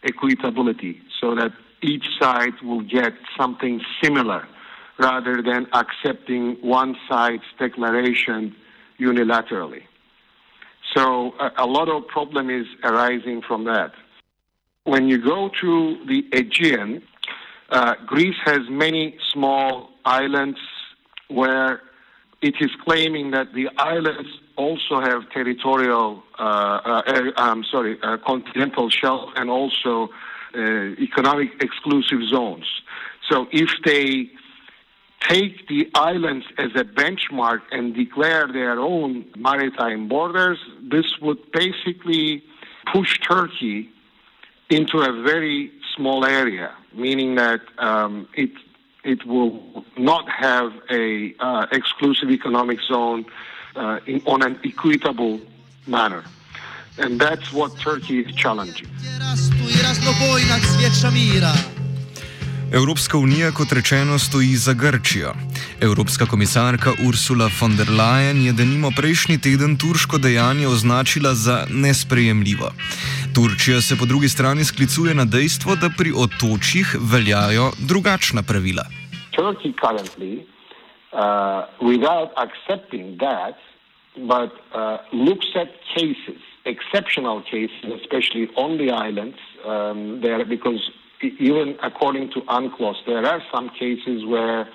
equitability 0.04 0.98
so 1.20 1.36
that 1.36 1.52
each 1.84 2.06
side 2.20 2.54
will 2.64 2.82
get 2.82 3.14
something 3.40 3.80
similar 4.02 4.48
rather 4.98 5.44
than 5.44 5.68
accepting 5.74 6.58
one 6.62 6.96
side's 7.08 7.44
declaration 7.60 8.56
unilaterally. 9.00 9.84
So 10.96 11.34
a, 11.40 11.66
a 11.66 11.68
lot 11.68 11.90
of 11.90 12.08
problem 12.08 12.50
is 12.50 12.66
arising 12.84 13.44
from 13.48 13.66
that. 13.66 13.92
When 14.86 15.08
you 15.08 15.24
go 15.24 15.52
to 15.62 16.06
the 16.08 16.24
Aegean, 16.34 17.04
uh, 17.72 17.96
Greece 18.06 18.36
has 18.46 18.62
many 18.70 19.18
small 19.32 19.90
islands 20.06 20.60
where 21.30 21.82
it 22.42 22.56
is 22.60 22.72
claiming 22.84 23.32
that 23.32 23.54
the 23.54 23.70
islands 23.78 24.30
also 24.58 25.00
have 25.00 25.30
territorial, 25.32 26.24
uh, 26.38 26.44
uh, 26.44 27.32
I'm 27.38 27.64
sorry, 27.64 27.98
uh, 28.02 28.18
continental 28.18 28.90
shelf 28.90 29.30
and 29.36 29.50
also 29.50 30.10
uh, 30.54 30.60
economic 30.60 31.50
exclusive 31.62 32.20
zones. 32.30 32.66
So 33.30 33.48
if 33.52 33.70
they 33.86 34.32
take 35.22 35.68
the 35.68 35.90
islands 35.94 36.46
as 36.58 36.72
a 36.76 36.84
benchmark 36.84 37.62
and 37.72 37.96
declare 37.96 38.48
their 38.52 38.80
own 38.80 39.26
maritime 39.38 40.10
borders, 40.10 40.58
this 40.82 41.06
would 41.22 41.40
basically 41.52 42.44
push 42.92 43.20
Turkey 43.20 43.90
into 44.72 45.02
a 45.02 45.12
very 45.12 45.72
small 45.96 46.26
area, 46.26 46.72
meaning 46.94 47.36
that 47.36 47.62
um, 47.78 48.28
it 48.34 48.52
it 49.04 49.26
will 49.26 49.84
not 49.98 50.30
have 50.30 50.72
a 50.90 51.34
uh, 51.40 51.66
exclusive 51.72 52.30
economic 52.30 52.80
zone 52.82 53.26
uh, 53.76 54.00
in, 54.06 54.22
on 54.26 54.44
an 54.44 54.60
equitable 54.64 55.40
manner. 55.88 56.24
And 56.98 57.20
that's 57.20 57.52
what 57.52 57.72
Turkey 57.80 58.20
is 58.20 58.36
challenging. 58.36 58.88
Evropska 62.72 63.18
unija, 63.18 63.52
kot 63.52 63.72
rečeno, 63.72 64.20
stoji 64.20 64.56
za 64.56 64.74
Grčijo. 64.74 65.34
Evropska 65.82 66.26
komisarka 66.26 66.92
Ursula 67.08 67.50
von 67.60 67.76
der 67.76 67.90
Leyen 67.90 68.46
je 68.46 68.54
denimo 68.54 68.92
prejšnji 68.96 69.38
teden 69.38 69.78
turško 69.78 70.18
dejanje 70.18 70.68
označila 70.68 71.36
za 71.36 71.66
nesprejemljivo. 71.70 72.72
Turčija 73.36 73.82
se 73.82 73.96
po 74.00 74.06
drugi 74.06 74.30
strani 74.30 74.64
sklicuje 74.66 75.14
na 75.14 75.26
dejstvo, 75.26 75.76
da 75.76 75.90
pri 75.98 76.12
otočjih 76.24 76.96
veljajo 77.12 77.72
drugačna 77.90 78.42
pravila. 78.44 78.86
Turkey 79.38 79.74
currently, 79.84 80.34
uh, 80.42 81.64
without 81.92 82.30
accepting 82.46 83.06
that, 83.26 83.56
but 84.32 84.52
uh, 84.52 84.98
looks 85.28 85.50
at 85.56 85.70
cases, 85.96 86.42
exceptional 86.66 87.42
cases, 87.54 87.86
especially 88.02 88.46
on 88.56 88.78
the 88.82 88.90
islands, 89.08 89.40
um, 89.66 90.20
there 90.22 90.46
because 90.46 90.82
even 91.40 91.78
according 91.84 92.26
to 92.34 92.40
UNCLOS, 92.42 92.98
there 93.06 93.26
are 93.26 93.42
some 93.54 93.70
cases 93.70 94.26
where 94.26 94.68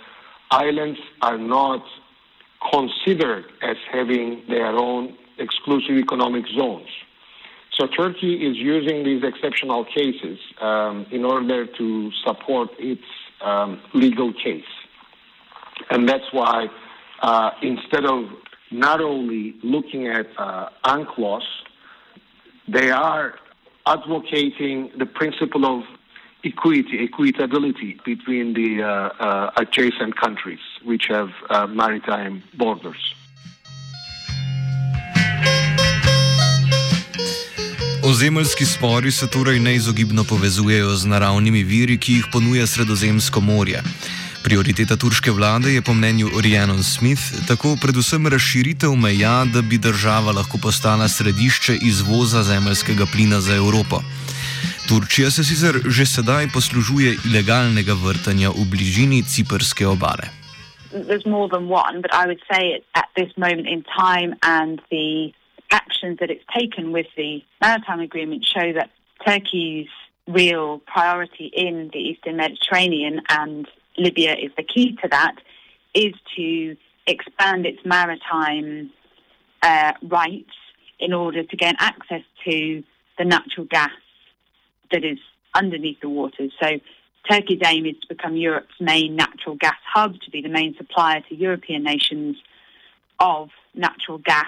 islands 0.50 1.00
are 1.20 1.38
not 1.38 1.84
considered 2.72 3.44
as 3.62 3.76
having 3.92 4.42
their 4.48 4.72
own 4.88 5.02
exclusive 5.38 5.96
economic 5.98 6.44
zones. 6.58 6.88
So 7.76 7.86
Turkey 7.86 8.34
is 8.46 8.56
using 8.56 9.04
these 9.04 9.22
exceptional 9.22 9.84
cases 9.84 10.38
um, 10.62 11.06
in 11.10 11.24
order 11.26 11.66
to 11.66 12.10
support 12.24 12.70
its 12.78 13.02
um, 13.44 13.80
legal 13.92 14.32
case. 14.32 14.64
And 15.90 16.08
that's 16.08 16.24
why 16.32 16.68
uh, 17.20 17.50
instead 17.60 18.06
of 18.06 18.30
not 18.70 19.02
only 19.02 19.56
looking 19.62 20.06
at 20.06 20.26
uh, 20.38 20.70
UNCLOS, 20.84 21.42
they 22.66 22.90
are 22.90 23.34
advocating 23.86 24.90
the 24.98 25.06
principle 25.06 25.66
of 25.66 25.84
equity, 26.44 27.06
equitability 27.06 28.02
between 28.04 28.54
the 28.54 28.82
uh, 28.82 28.88
uh, 28.88 29.50
adjacent 29.58 30.16
countries 30.16 30.60
which 30.82 31.06
have 31.08 31.28
uh, 31.50 31.66
maritime 31.66 32.42
borders. 32.56 33.14
Ozemeljski 38.06 38.64
spori 38.64 39.10
se 39.10 39.26
torej 39.26 39.60
neizogibno 39.60 40.24
povezujejo 40.24 40.90
z 40.94 41.06
naravnimi 41.06 41.62
viri, 41.62 41.98
ki 41.98 42.12
jih 42.12 42.26
ponuja 42.32 42.66
Sredozemsko 42.66 43.40
morje. 43.40 43.80
Prioriteta 44.44 44.96
turške 44.96 45.30
vlade 45.30 45.72
je 45.74 45.82
po 45.82 45.94
mnenju 45.94 46.28
Rhiannon 46.42 46.82
Smith 46.82 47.22
tako 47.48 47.76
predvsem 47.82 48.26
razširitev 48.26 48.94
meja, 48.94 49.44
da 49.54 49.62
bi 49.62 49.78
država 49.78 50.32
lahko 50.32 50.58
postala 50.62 51.08
središče 51.08 51.74
izvoza 51.82 52.42
zemeljskega 52.42 53.06
plina 53.12 53.40
za 53.40 53.56
Evropo. 53.56 54.00
Turčija 54.88 55.30
se 55.30 55.44
sicer 55.44 55.74
že 55.86 56.06
sedaj 56.06 56.46
poslužuje 56.54 57.16
ilegalnega 57.26 57.94
vrtanja 57.94 58.50
v 58.50 58.68
bližini 58.70 59.22
ciprske 59.22 59.86
obale. 59.86 60.30
There's 60.92 61.26
more 61.26 61.48
than 61.50 61.66
one, 61.66 62.00
but 62.02 62.14
I 62.14 62.26
would 62.30 62.42
say 62.52 62.62
at 62.94 63.10
this 63.18 63.34
moment 63.36 63.66
in 63.66 63.82
time 63.82 64.30
and 64.42 64.78
the 64.94 65.34
actions 65.70 66.18
that 66.20 66.30
it's 66.30 66.44
taken 66.56 66.92
with 66.92 67.06
the 67.16 67.42
maritime 67.60 68.00
agreement 68.00 68.44
show 68.44 68.72
that 68.72 68.90
Turkey's 69.26 69.88
real 70.26 70.80
priority 70.80 71.50
in 71.54 71.90
the 71.92 71.98
Eastern 71.98 72.36
Mediterranean 72.36 73.20
and 73.28 73.68
Libya 73.96 74.34
is 74.34 74.50
the 74.56 74.62
key 74.62 74.96
to 75.02 75.08
that 75.08 75.36
is 75.94 76.12
to 76.36 76.76
expand 77.06 77.64
its 77.64 77.78
maritime 77.84 78.90
uh, 79.62 79.92
rights 80.02 80.52
in 80.98 81.12
order 81.12 81.42
to 81.42 81.56
gain 81.56 81.74
access 81.78 82.22
to 82.44 82.82
the 83.18 83.24
natural 83.24 83.66
gas 83.66 83.90
that 84.90 85.04
is 85.04 85.18
underneath 85.54 86.00
the 86.00 86.08
waters. 86.08 86.52
So 86.60 86.78
Turkey's 87.30 87.60
aim 87.64 87.86
is 87.86 87.96
to 88.02 88.08
become 88.08 88.36
Europe's 88.36 88.74
main 88.80 89.16
natural 89.16 89.56
gas 89.56 89.76
hub, 89.92 90.20
to 90.20 90.30
be 90.30 90.42
the 90.42 90.48
main 90.48 90.76
supplier 90.76 91.22
to 91.28 91.34
European 91.34 91.82
nations 91.82 92.36
of 93.18 93.50
natural 93.74 94.18
gas. 94.18 94.46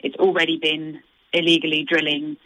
It's 0.00 0.16
already 0.16 0.58
been 0.58 1.00
illegally 1.32 1.84
drilling 1.88 2.36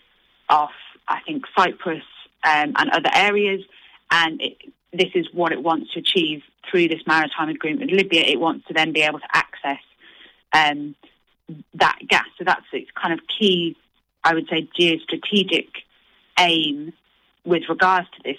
off, 0.48 0.72
I 1.08 1.20
think, 1.26 1.44
Cyprus 1.56 2.04
um, 2.44 2.72
and 2.76 2.90
other 2.90 3.10
areas, 3.14 3.62
and 4.10 4.40
it, 4.40 4.56
this 4.92 5.10
is 5.14 5.26
what 5.32 5.52
it 5.52 5.62
wants 5.62 5.92
to 5.94 6.00
achieve 6.00 6.42
through 6.70 6.88
this 6.88 7.00
maritime 7.06 7.48
agreement 7.48 7.90
with 7.90 7.98
Libya. 7.98 8.22
It 8.22 8.38
wants 8.38 8.66
to 8.68 8.74
then 8.74 8.92
be 8.92 9.02
able 9.02 9.20
to 9.20 9.28
access 9.32 9.82
um, 10.52 10.94
that 11.74 11.98
gas. 12.08 12.26
So 12.38 12.44
that's 12.44 12.66
its 12.72 12.90
kind 13.00 13.12
of 13.12 13.20
key, 13.26 13.76
I 14.22 14.34
would 14.34 14.48
say, 14.48 14.68
geostrategic 14.78 15.68
aim 16.38 16.92
with 17.44 17.62
regards 17.68 18.08
to 18.16 18.22
this. 18.24 18.38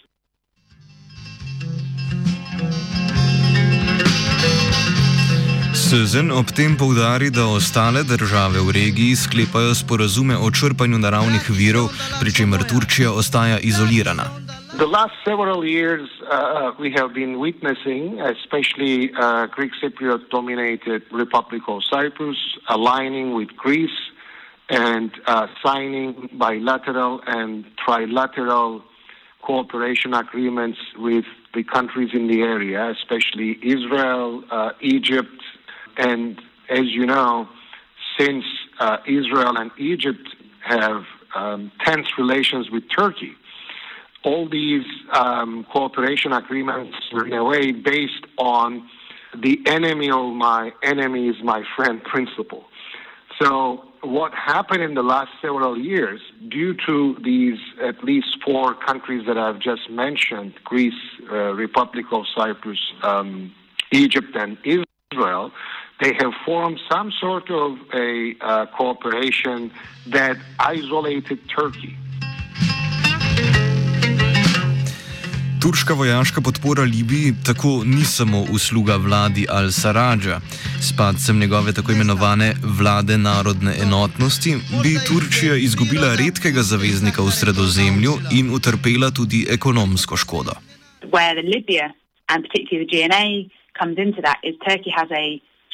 Sezen 5.94 6.32
ob 6.32 6.50
tem 6.50 6.74
poudari, 6.78 7.30
da 7.30 7.46
ostale 7.46 8.02
države 8.04 8.60
v 8.66 8.72
regiji 8.74 9.16
sklepajo 9.16 9.76
sporazume 9.78 10.34
o 10.38 10.50
črpanju 10.50 10.98
naravnih 10.98 11.46
virov, 11.54 11.94
pri 12.18 12.34
čemer 12.34 12.66
Turčija 12.66 13.12
ostaja 13.14 13.60
izolirana. 13.62 14.26
The 14.74 14.90
last 14.90 15.14
several 15.22 15.62
years, 15.62 16.10
uh, 16.26 16.74
we 16.82 16.90
have 16.98 17.14
been 17.14 17.38
witnessing, 17.38 18.18
especially 18.34 19.14
uh, 19.14 19.46
Greek 19.56 19.74
Cypriot 19.78 20.22
dominated 20.34 21.02
Republic 21.12 21.62
of 21.68 21.86
Cyprus, 21.86 22.42
aligning 22.66 23.38
with 23.38 23.54
Greece 23.56 24.00
and 24.70 25.12
uh, 25.28 25.46
signing 25.62 26.28
bilateral 26.34 27.22
and 27.28 27.66
trilateral 27.78 28.82
cooperation 29.46 30.16
agreements 30.16 30.80
with 30.98 31.26
the 31.54 31.64
countries 31.64 32.10
in 32.14 32.26
the 32.28 32.42
area, 32.42 32.90
especially 32.98 33.60
Israel, 33.62 34.42
uh, 34.50 34.72
Egypt, 34.82 35.38
and 35.98 36.40
as 36.70 36.86
you 36.88 37.06
know, 37.06 37.48
since 38.18 38.46
uh, 38.80 38.98
Israel 39.08 39.58
and 39.58 39.72
Egypt 39.78 40.28
have 40.62 41.04
um, 41.36 41.72
tense 41.84 42.08
relations 42.18 42.70
with 42.70 42.84
Turkey, 42.90 43.34
all 44.24 44.48
these 44.48 44.86
um, 45.12 45.66
cooperation 45.72 46.32
agreements 46.32 46.96
were 47.12 47.26
in 47.26 47.34
a 47.34 47.44
way 47.44 47.72
based 47.72 48.26
on 48.38 48.88
the 49.36 49.60
enemy 49.66 50.10
of 50.10 50.34
my 50.34 50.72
enemy 50.84 51.28
is 51.28 51.36
my 51.44 51.64
friend 51.76 52.04
principle. 52.04 52.64
So 53.42 53.84
what 54.02 54.34
happened 54.34 54.84
in 54.84 54.94
the 54.94 55.02
last 55.02 55.32
several 55.42 55.78
years, 55.78 56.22
due 56.50 56.76
to 56.86 57.18
these 57.24 57.58
at 57.82 58.04
least 58.04 58.38
four 58.46 58.76
countries 58.76 59.26
that 59.28 59.38
I've 59.38 59.60
just 59.60 59.90
mentioned, 59.90 60.54
Greece, 60.64 60.94
uh, 61.32 61.54
Republic 61.54 62.06
of 62.12 62.26
Cyprus, 62.36 62.80
um, 63.02 63.54
Egypt, 63.92 64.36
and 64.36 64.58
Israel, 64.64 65.52
they 66.02 66.14
have 66.22 66.34
formed 66.46 66.80
some 66.92 67.12
sort 67.12 67.50
of 67.50 67.78
a 67.94 68.36
uh, 68.42 68.66
cooperation 68.78 69.72
that 70.08 70.38
isolated 70.60 71.40
Turkey. 71.56 71.98
Turška 75.64 75.94
vojaška 75.94 76.42
podpora 76.42 76.84
Libiji 76.84 77.34
tako 77.46 77.84
ni 77.86 78.04
samo 78.06 78.46
usluga 78.52 78.96
vladi 78.96 79.46
Al-Sarađa. 79.50 80.40
S 80.82 80.98
padcem 80.98 81.40
njegove 81.40 81.74
tako 81.74 81.92
imenovane 81.92 82.54
vlade 82.80 83.18
narodne 83.18 83.74
enotnosti 83.82 84.56
bi 84.84 84.94
Turčija 85.08 85.56
izgubila 85.56 86.16
redkega 86.16 86.62
zaveznika 86.62 87.22
v 87.22 87.32
sredozemlju 87.32 88.14
in 88.32 88.54
utrpela 88.56 89.12
tudi 89.12 89.48
ekonomsko 89.50 90.18
škodo. 90.18 90.52
Where 91.02 91.34
the 91.42 91.48
Libya 91.56 91.86
and 92.30 92.40
particularly 92.46 92.86
the 92.88 92.92
GNA 92.94 93.26
comes 93.80 93.98
into 94.06 94.22
that 94.22 94.40
is 94.48 94.56
Turkey 94.68 94.92
has 95.00 95.10
a 95.12 95.26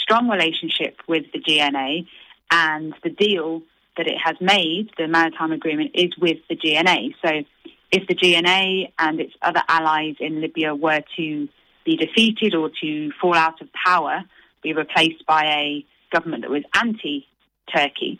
strong 0.09 0.27
relationship 0.27 0.97
with 1.07 1.25
the 1.33 1.39
GNA 1.39 2.07
and 2.51 2.93
the 3.03 3.09
deal 3.09 3.61
that 3.95 4.07
it 4.07 4.17
has 4.23 4.35
made, 4.41 4.89
the 4.97 5.07
maritime 5.07 5.51
agreement, 5.51 5.91
is 5.93 6.17
with 6.17 6.37
the 6.49 6.55
GNA. 6.55 7.13
So 7.23 7.43
if 7.91 8.07
the 8.07 8.15
GNA 8.15 8.91
and 8.97 9.19
its 9.19 9.33
other 9.41 9.61
allies 9.67 10.15
in 10.19 10.41
Libya 10.41 10.73
were 10.73 11.01
to 11.17 11.47
be 11.85 11.95
defeated 11.95 12.55
or 12.55 12.71
to 12.81 13.11
fall 13.21 13.35
out 13.35 13.61
of 13.61 13.67
power, 13.73 14.23
be 14.63 14.73
replaced 14.73 15.25
by 15.27 15.43
a 15.45 15.85
government 16.11 16.41
that 16.41 16.49
was 16.49 16.63
anti 16.75 17.27
Turkey, 17.73 18.19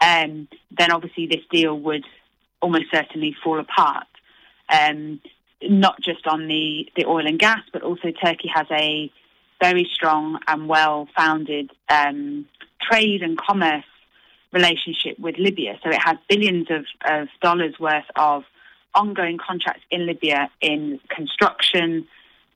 um, 0.00 0.48
then 0.76 0.90
obviously 0.90 1.26
this 1.28 1.44
deal 1.52 1.78
would 1.78 2.04
almost 2.60 2.86
certainly 2.92 3.36
fall 3.44 3.60
apart. 3.60 4.06
Um, 4.68 5.20
not 5.62 6.00
just 6.00 6.26
on 6.26 6.48
the, 6.48 6.88
the 6.96 7.04
oil 7.04 7.26
and 7.26 7.38
gas, 7.38 7.60
but 7.72 7.82
also 7.82 8.10
Turkey 8.10 8.50
has 8.52 8.66
a 8.72 9.10
very 9.60 9.88
strong 9.92 10.38
and 10.46 10.68
well 10.68 11.08
founded 11.16 11.70
um, 11.88 12.46
trade 12.80 13.22
and 13.22 13.38
commerce 13.38 13.84
relationship 14.52 15.18
with 15.18 15.36
Libya. 15.38 15.78
So 15.82 15.90
it 15.90 16.00
has 16.02 16.16
billions 16.28 16.68
of, 16.70 16.84
of 17.04 17.28
dollars 17.42 17.74
worth 17.78 18.04
of 18.16 18.44
ongoing 18.94 19.38
contracts 19.38 19.82
in 19.90 20.06
Libya 20.06 20.50
in 20.60 21.00
construction 21.08 22.06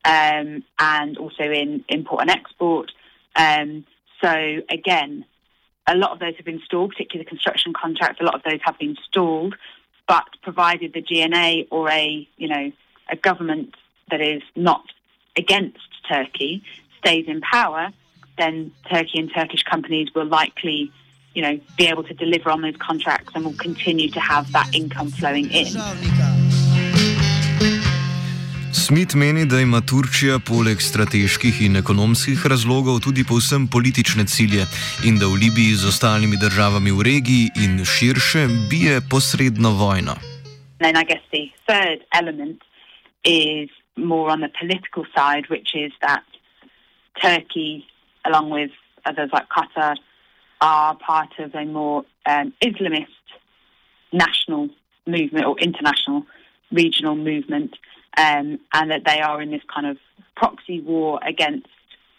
um, 0.05 0.65
and 0.79 1.19
also 1.19 1.45
in 1.45 1.85
import 1.89 2.23
and 2.23 2.31
export. 2.31 2.91
Um, 3.37 3.85
so 4.21 4.33
again, 4.71 5.25
a 5.87 5.97
lot 5.97 6.13
of 6.13 6.19
those 6.21 6.37
have 6.37 6.47
been 6.47 6.63
stalled, 6.65 6.93
particularly 6.93 7.25
the 7.25 7.29
construction 7.29 7.73
contracts. 7.73 8.21
A 8.21 8.25
lot 8.25 8.35
of 8.35 8.43
those 8.43 8.61
have 8.65 8.79
been 8.79 8.97
stalled, 9.09 9.57
but 10.07 10.25
provided 10.43 10.93
the 10.93 11.03
GNA 11.03 11.67
or 11.71 11.91
a 11.91 12.27
you 12.37 12.49
know 12.49 12.73
a 13.11 13.17
government 13.17 13.75
that 14.11 14.21
is 14.21 14.43
not 14.55 14.85
against 15.37 15.79
Turkey 16.09 16.63
stays 17.03 17.27
in 17.27 17.41
power, 17.41 17.91
then 18.39 18.73
Turkey 18.91 19.19
and 19.19 19.31
Turkish 19.35 19.63
companies 19.63 20.09
will 20.15 20.31
likely 20.41 20.91
you 21.35 21.43
know, 21.43 21.59
be 21.77 21.87
able 21.87 22.05
to 22.05 22.15
deliver 22.15 22.51
on 22.51 22.61
those 22.63 22.77
contracts 22.77 23.31
and 23.35 23.45
will 23.45 23.57
continue 23.57 24.11
to 24.11 24.21
have 24.21 24.53
that 24.53 24.69
income 24.75 25.11
flowing 25.11 25.51
in. 25.51 25.67
Smith 28.73 29.15
meni, 29.15 29.47
da 29.47 29.61
ima 29.61 29.81
Turčija 29.81 30.39
poleg 30.39 30.81
strateških 30.81 31.63
in 31.63 31.77
ekonomskih 31.77 32.47
razlogov 32.47 33.01
tudi 33.01 33.25
povsem 33.25 33.69
politične 33.69 34.27
cilje 34.27 34.67
in 35.05 35.19
da 35.19 35.27
v 35.27 35.39
Libiji 35.45 35.79
z 35.81 35.89
ostalimi 35.89 36.37
državami 36.37 36.91
v 36.91 37.03
regiji 37.03 37.51
in 37.65 37.85
širše 37.85 38.47
bije 38.71 39.01
posredno 39.11 39.71
vojno. 39.71 40.17
And 40.81 40.99
I 40.99 41.05
guess 41.05 41.25
the 41.31 41.47
third 41.69 41.99
element 42.11 42.61
is 43.25 43.71
more 43.97 44.33
on 44.33 44.41
the 44.41 44.53
political 44.61 45.05
side, 45.15 45.45
which 45.49 45.71
is 45.75 45.93
that 46.01 46.32
Turkey, 47.21 47.87
along 48.25 48.51
with 48.51 48.71
others 49.05 49.31
like 49.33 49.49
Qatar, 49.49 49.97
are 50.61 50.97
part 50.97 51.31
of 51.39 51.55
a 51.55 51.65
more 51.65 52.05
um, 52.27 52.53
Islamist 52.63 53.07
national 54.13 54.69
movement 55.07 55.47
or 55.47 55.59
international 55.59 56.25
regional 56.71 57.17
movement, 57.17 57.77
um, 58.17 58.61
and 58.73 58.91
that 58.91 59.03
they 59.05 59.21
are 59.21 59.43
in 59.43 59.51
this 59.51 59.63
kind 59.73 59.87
of 59.87 59.99
proxy 60.37 60.81
war 60.81 61.19
against 61.27 61.67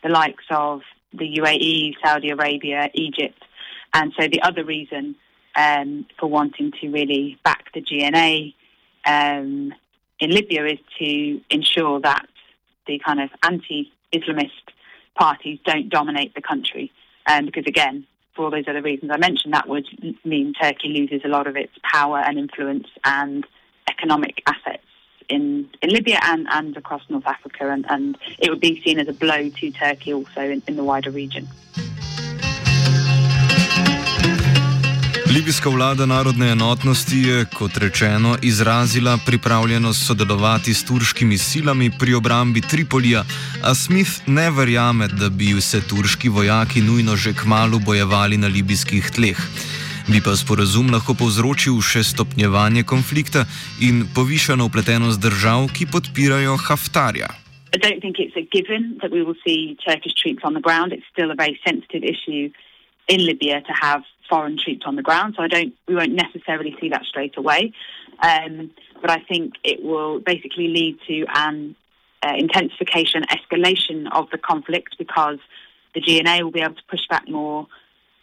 the 0.03 0.09
likes 0.09 0.43
of 0.49 0.81
the 1.13 1.37
UAE, 1.37 1.93
Saudi 2.03 2.29
Arabia, 2.29 2.89
Egypt. 2.93 3.41
And 3.93 4.11
so 4.19 4.27
the 4.27 4.41
other 4.41 4.63
reason 4.65 5.15
um, 5.55 6.05
for 6.19 6.27
wanting 6.27 6.71
to 6.81 6.89
really 6.89 7.37
back 7.43 7.65
the 7.73 7.81
GNA 7.81 8.53
um, 9.05 9.73
in 10.19 10.29
Libya 10.31 10.65
is 10.65 10.79
to 10.99 11.41
ensure 11.49 11.99
that 12.01 12.25
the 12.87 12.99
kind 12.99 13.21
of 13.21 13.29
anti 13.43 13.91
Islamist 14.11 14.72
parties 15.15 15.59
don't 15.65 15.89
dominate 15.89 16.33
the 16.35 16.41
country. 16.41 16.91
Um, 17.25 17.45
because 17.45 17.65
again, 17.67 18.05
for 18.35 18.45
all 18.45 18.51
those 18.51 18.67
other 18.67 18.81
reasons 18.81 19.11
I 19.11 19.17
mentioned, 19.17 19.53
that 19.53 19.67
would 19.67 19.85
mean 20.23 20.53
Turkey 20.59 20.89
loses 20.89 21.21
a 21.23 21.27
lot 21.27 21.47
of 21.47 21.55
its 21.55 21.73
power 21.83 22.17
and 22.17 22.37
influence 22.37 22.87
and 23.05 23.45
economic 23.89 24.41
assets 24.47 24.83
in, 25.29 25.69
in 25.81 25.89
Libya 25.89 26.19
and, 26.23 26.47
and 26.49 26.75
across 26.75 27.01
North 27.09 27.27
Africa. 27.27 27.69
And, 27.69 27.85
and 27.89 28.17
it 28.39 28.49
would 28.49 28.59
be 28.59 28.81
seen 28.81 28.99
as 28.99 29.07
a 29.07 29.13
blow 29.13 29.49
to 29.49 29.71
Turkey 29.71 30.13
also 30.13 30.41
in, 30.41 30.61
in 30.67 30.75
the 30.75 30.83
wider 30.83 31.11
region. 31.11 31.47
Libijska 35.33 35.69
vlada 35.69 36.05
narodne 36.05 36.51
enotnosti 36.51 37.17
je, 37.17 37.45
kot 37.57 37.77
rečeno, 37.77 38.35
izrazila 38.41 39.17
pripravljenost 39.25 40.07
sodelovati 40.07 40.73
s 40.73 40.85
turškimi 40.85 41.37
silami 41.37 41.91
pri 41.99 42.13
obrambi 42.13 42.61
Tripolija, 42.61 43.23
a 43.63 43.73
Smith 43.75 44.11
ne 44.27 44.51
verjame, 44.51 45.07
da 45.07 45.29
bi 45.29 45.61
se 45.61 45.81
turški 45.89 46.29
vojaki 46.29 46.81
nujno 46.81 47.15
že 47.15 47.33
kmalo 47.33 47.79
bojevali 47.79 48.37
na 48.37 48.47
libijskih 48.47 49.11
tleh. 49.15 49.39
Bi 50.11 50.21
pa 50.25 50.35
sporazum 50.35 50.93
lahko 50.93 51.13
povzročil 51.13 51.81
še 51.81 52.03
stopnjevanje 52.03 52.83
konflikta 52.83 53.45
in 53.81 54.05
povišano 54.15 54.69
upletenost 54.69 55.21
držav, 55.21 55.67
ki 55.73 55.89
podpirajo 55.93 56.57
Haftarja. 56.67 57.29
I 57.73 57.77
don't 57.81 58.01
think 58.05 58.19
it's 58.19 58.37
a 58.37 58.45
given 58.57 58.97
that 59.01 59.11
we 59.11 59.23
will 59.25 59.39
see 59.45 59.77
Turkish 59.87 60.13
troops 60.21 60.43
on 60.43 60.53
the 60.53 60.65
ground. 60.67 60.93
It's 60.93 61.09
still 61.09 61.31
a 61.31 61.37
very 61.43 61.57
sensitive 61.65 62.03
issue 62.13 62.53
in 63.07 63.25
Libya 63.25 63.61
to 63.61 63.73
have 63.81 64.12
foreign 64.29 64.57
troops 64.57 64.83
on 64.85 64.95
the 64.95 65.01
ground, 65.01 65.35
so 65.37 65.43
I 65.43 65.47
don't. 65.47 65.73
We 65.87 65.95
won't 65.95 66.13
necessarily 66.13 66.75
see 66.79 66.89
that 66.89 67.03
straight 67.05 67.37
away, 67.37 67.73
um, 68.19 68.71
but 69.01 69.09
I 69.09 69.19
think 69.19 69.53
it 69.63 69.83
will 69.83 70.19
basically 70.19 70.67
lead 70.67 70.97
to 71.07 71.25
an 71.35 71.75
uh, 72.23 72.33
intensification, 72.37 73.23
escalation 73.23 74.07
of 74.11 74.29
the 74.31 74.37
conflict 74.37 74.95
because 74.97 75.39
the 75.93 76.01
GNA 76.01 76.43
will 76.43 76.51
be 76.51 76.61
able 76.61 76.75
to 76.75 76.83
push 76.89 77.07
back 77.09 77.27
more, 77.27 77.67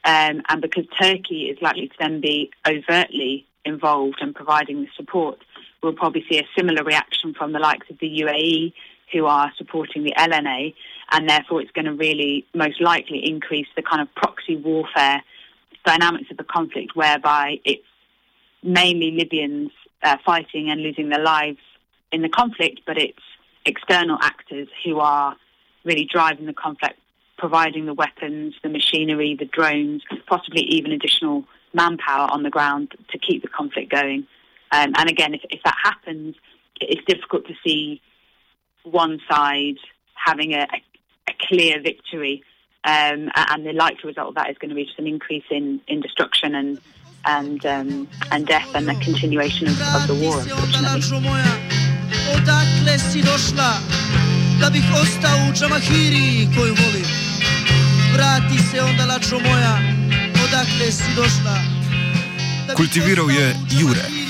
um, 0.05 0.43
and 0.49 0.61
because 0.61 0.85
Turkey 1.01 1.45
is 1.45 1.59
likely 1.61 1.89
to 1.89 1.95
then 1.99 2.21
be 2.21 2.51
overtly 2.67 3.47
involved 3.65 4.17
and 4.21 4.35
providing 4.35 4.83
the 4.83 4.89
support, 4.97 5.39
we'll 5.83 5.93
probably 5.93 6.25
see 6.31 6.39
a 6.39 6.49
similar 6.57 6.83
reaction 6.83 7.35
from 7.35 7.53
the 7.53 7.59
likes 7.59 7.89
of 7.91 7.99
the 7.99 8.21
UAE 8.23 8.73
who 9.13 9.27
are 9.27 9.53
supporting 9.59 10.05
the 10.05 10.15
LNA, 10.17 10.75
and 11.11 11.29
therefore 11.29 11.61
it's 11.61 11.71
going 11.73 11.85
to 11.85 11.93
really 11.93 12.47
most 12.55 12.81
likely 12.81 13.29
increase 13.29 13.67
the 13.77 13.83
kind 13.83 14.01
of 14.01 14.15
proxy 14.15 14.57
warfare 14.57 15.23
dynamics 15.85 16.31
of 16.31 16.37
the 16.37 16.45
conflict, 16.45 16.95
whereby 16.95 17.59
it's 17.65 17.85
mainly 18.63 19.11
Libyans 19.13 19.71
uh, 20.03 20.17
fighting 20.25 20.71
and 20.71 20.83
losing 20.83 21.09
their 21.09 21.23
lives 21.23 21.59
in 22.13 22.23
the 22.23 22.29
conflict, 22.29 22.81
but 22.87 22.99
it's 22.99 23.19
external 23.65 24.19
actors 24.21 24.69
who 24.85 24.99
are 24.99 25.37
really 25.85 26.05
driving 26.11 26.47
the 26.47 26.53
conflict, 26.53 26.99
providing 27.39 27.87
the 27.87 27.95
weapons, 27.95 28.55
the 28.63 28.69
machinery, 28.69 29.37
the 29.39 29.45
drones, 29.47 30.03
possibly 30.27 30.63
even 30.63 30.93
additional 30.93 31.45
manpower 31.73 32.31
on 32.31 32.43
the 32.43 32.51
ground 32.51 32.93
to 33.11 33.19
keep 33.19 33.43
the 33.43 33.49
conflict 33.49 33.91
going. 33.91 34.27
Um, 34.73 34.93
and 34.97 35.09
again, 35.09 35.35
if, 35.35 35.43
if 35.51 35.63
that 35.65 35.77
happens, 35.83 36.37
it's 36.81 37.05
difficult 37.07 37.47
to 37.47 37.55
see 37.65 38.01
one 38.83 39.21
side 39.31 39.77
having 40.15 40.53
a, 40.55 40.63
a, 40.63 40.83
a 41.29 41.35
clear 41.49 41.81
victory. 41.81 42.43
Um, 42.85 43.31
and 43.35 43.67
the 43.67 43.73
likely 43.73 44.09
result 44.09 44.29
of 44.29 44.35
that 44.37 44.49
is 44.51 44.57
going 44.59 44.71
to 44.71 44.75
be 44.75 44.85
just 44.85 44.99
an 44.99 45.07
increase 45.07 45.45
in, 45.51 45.81
in 45.87 46.01
destruction 46.01 46.55
and 46.55 46.81
and 47.27 47.67
um, 47.67 48.09
and 48.33 48.47
death 48.47 48.75
and 48.75 48.89
the 48.89 48.95
continuation 48.95 49.67
of, 49.69 49.79
of 49.95 50.07
the 50.07 50.15
war. 50.15 50.41
Unfortunately. 50.41 51.01
Kultiviral 62.75 63.29
je 63.29 63.55
Jure. 63.67 64.30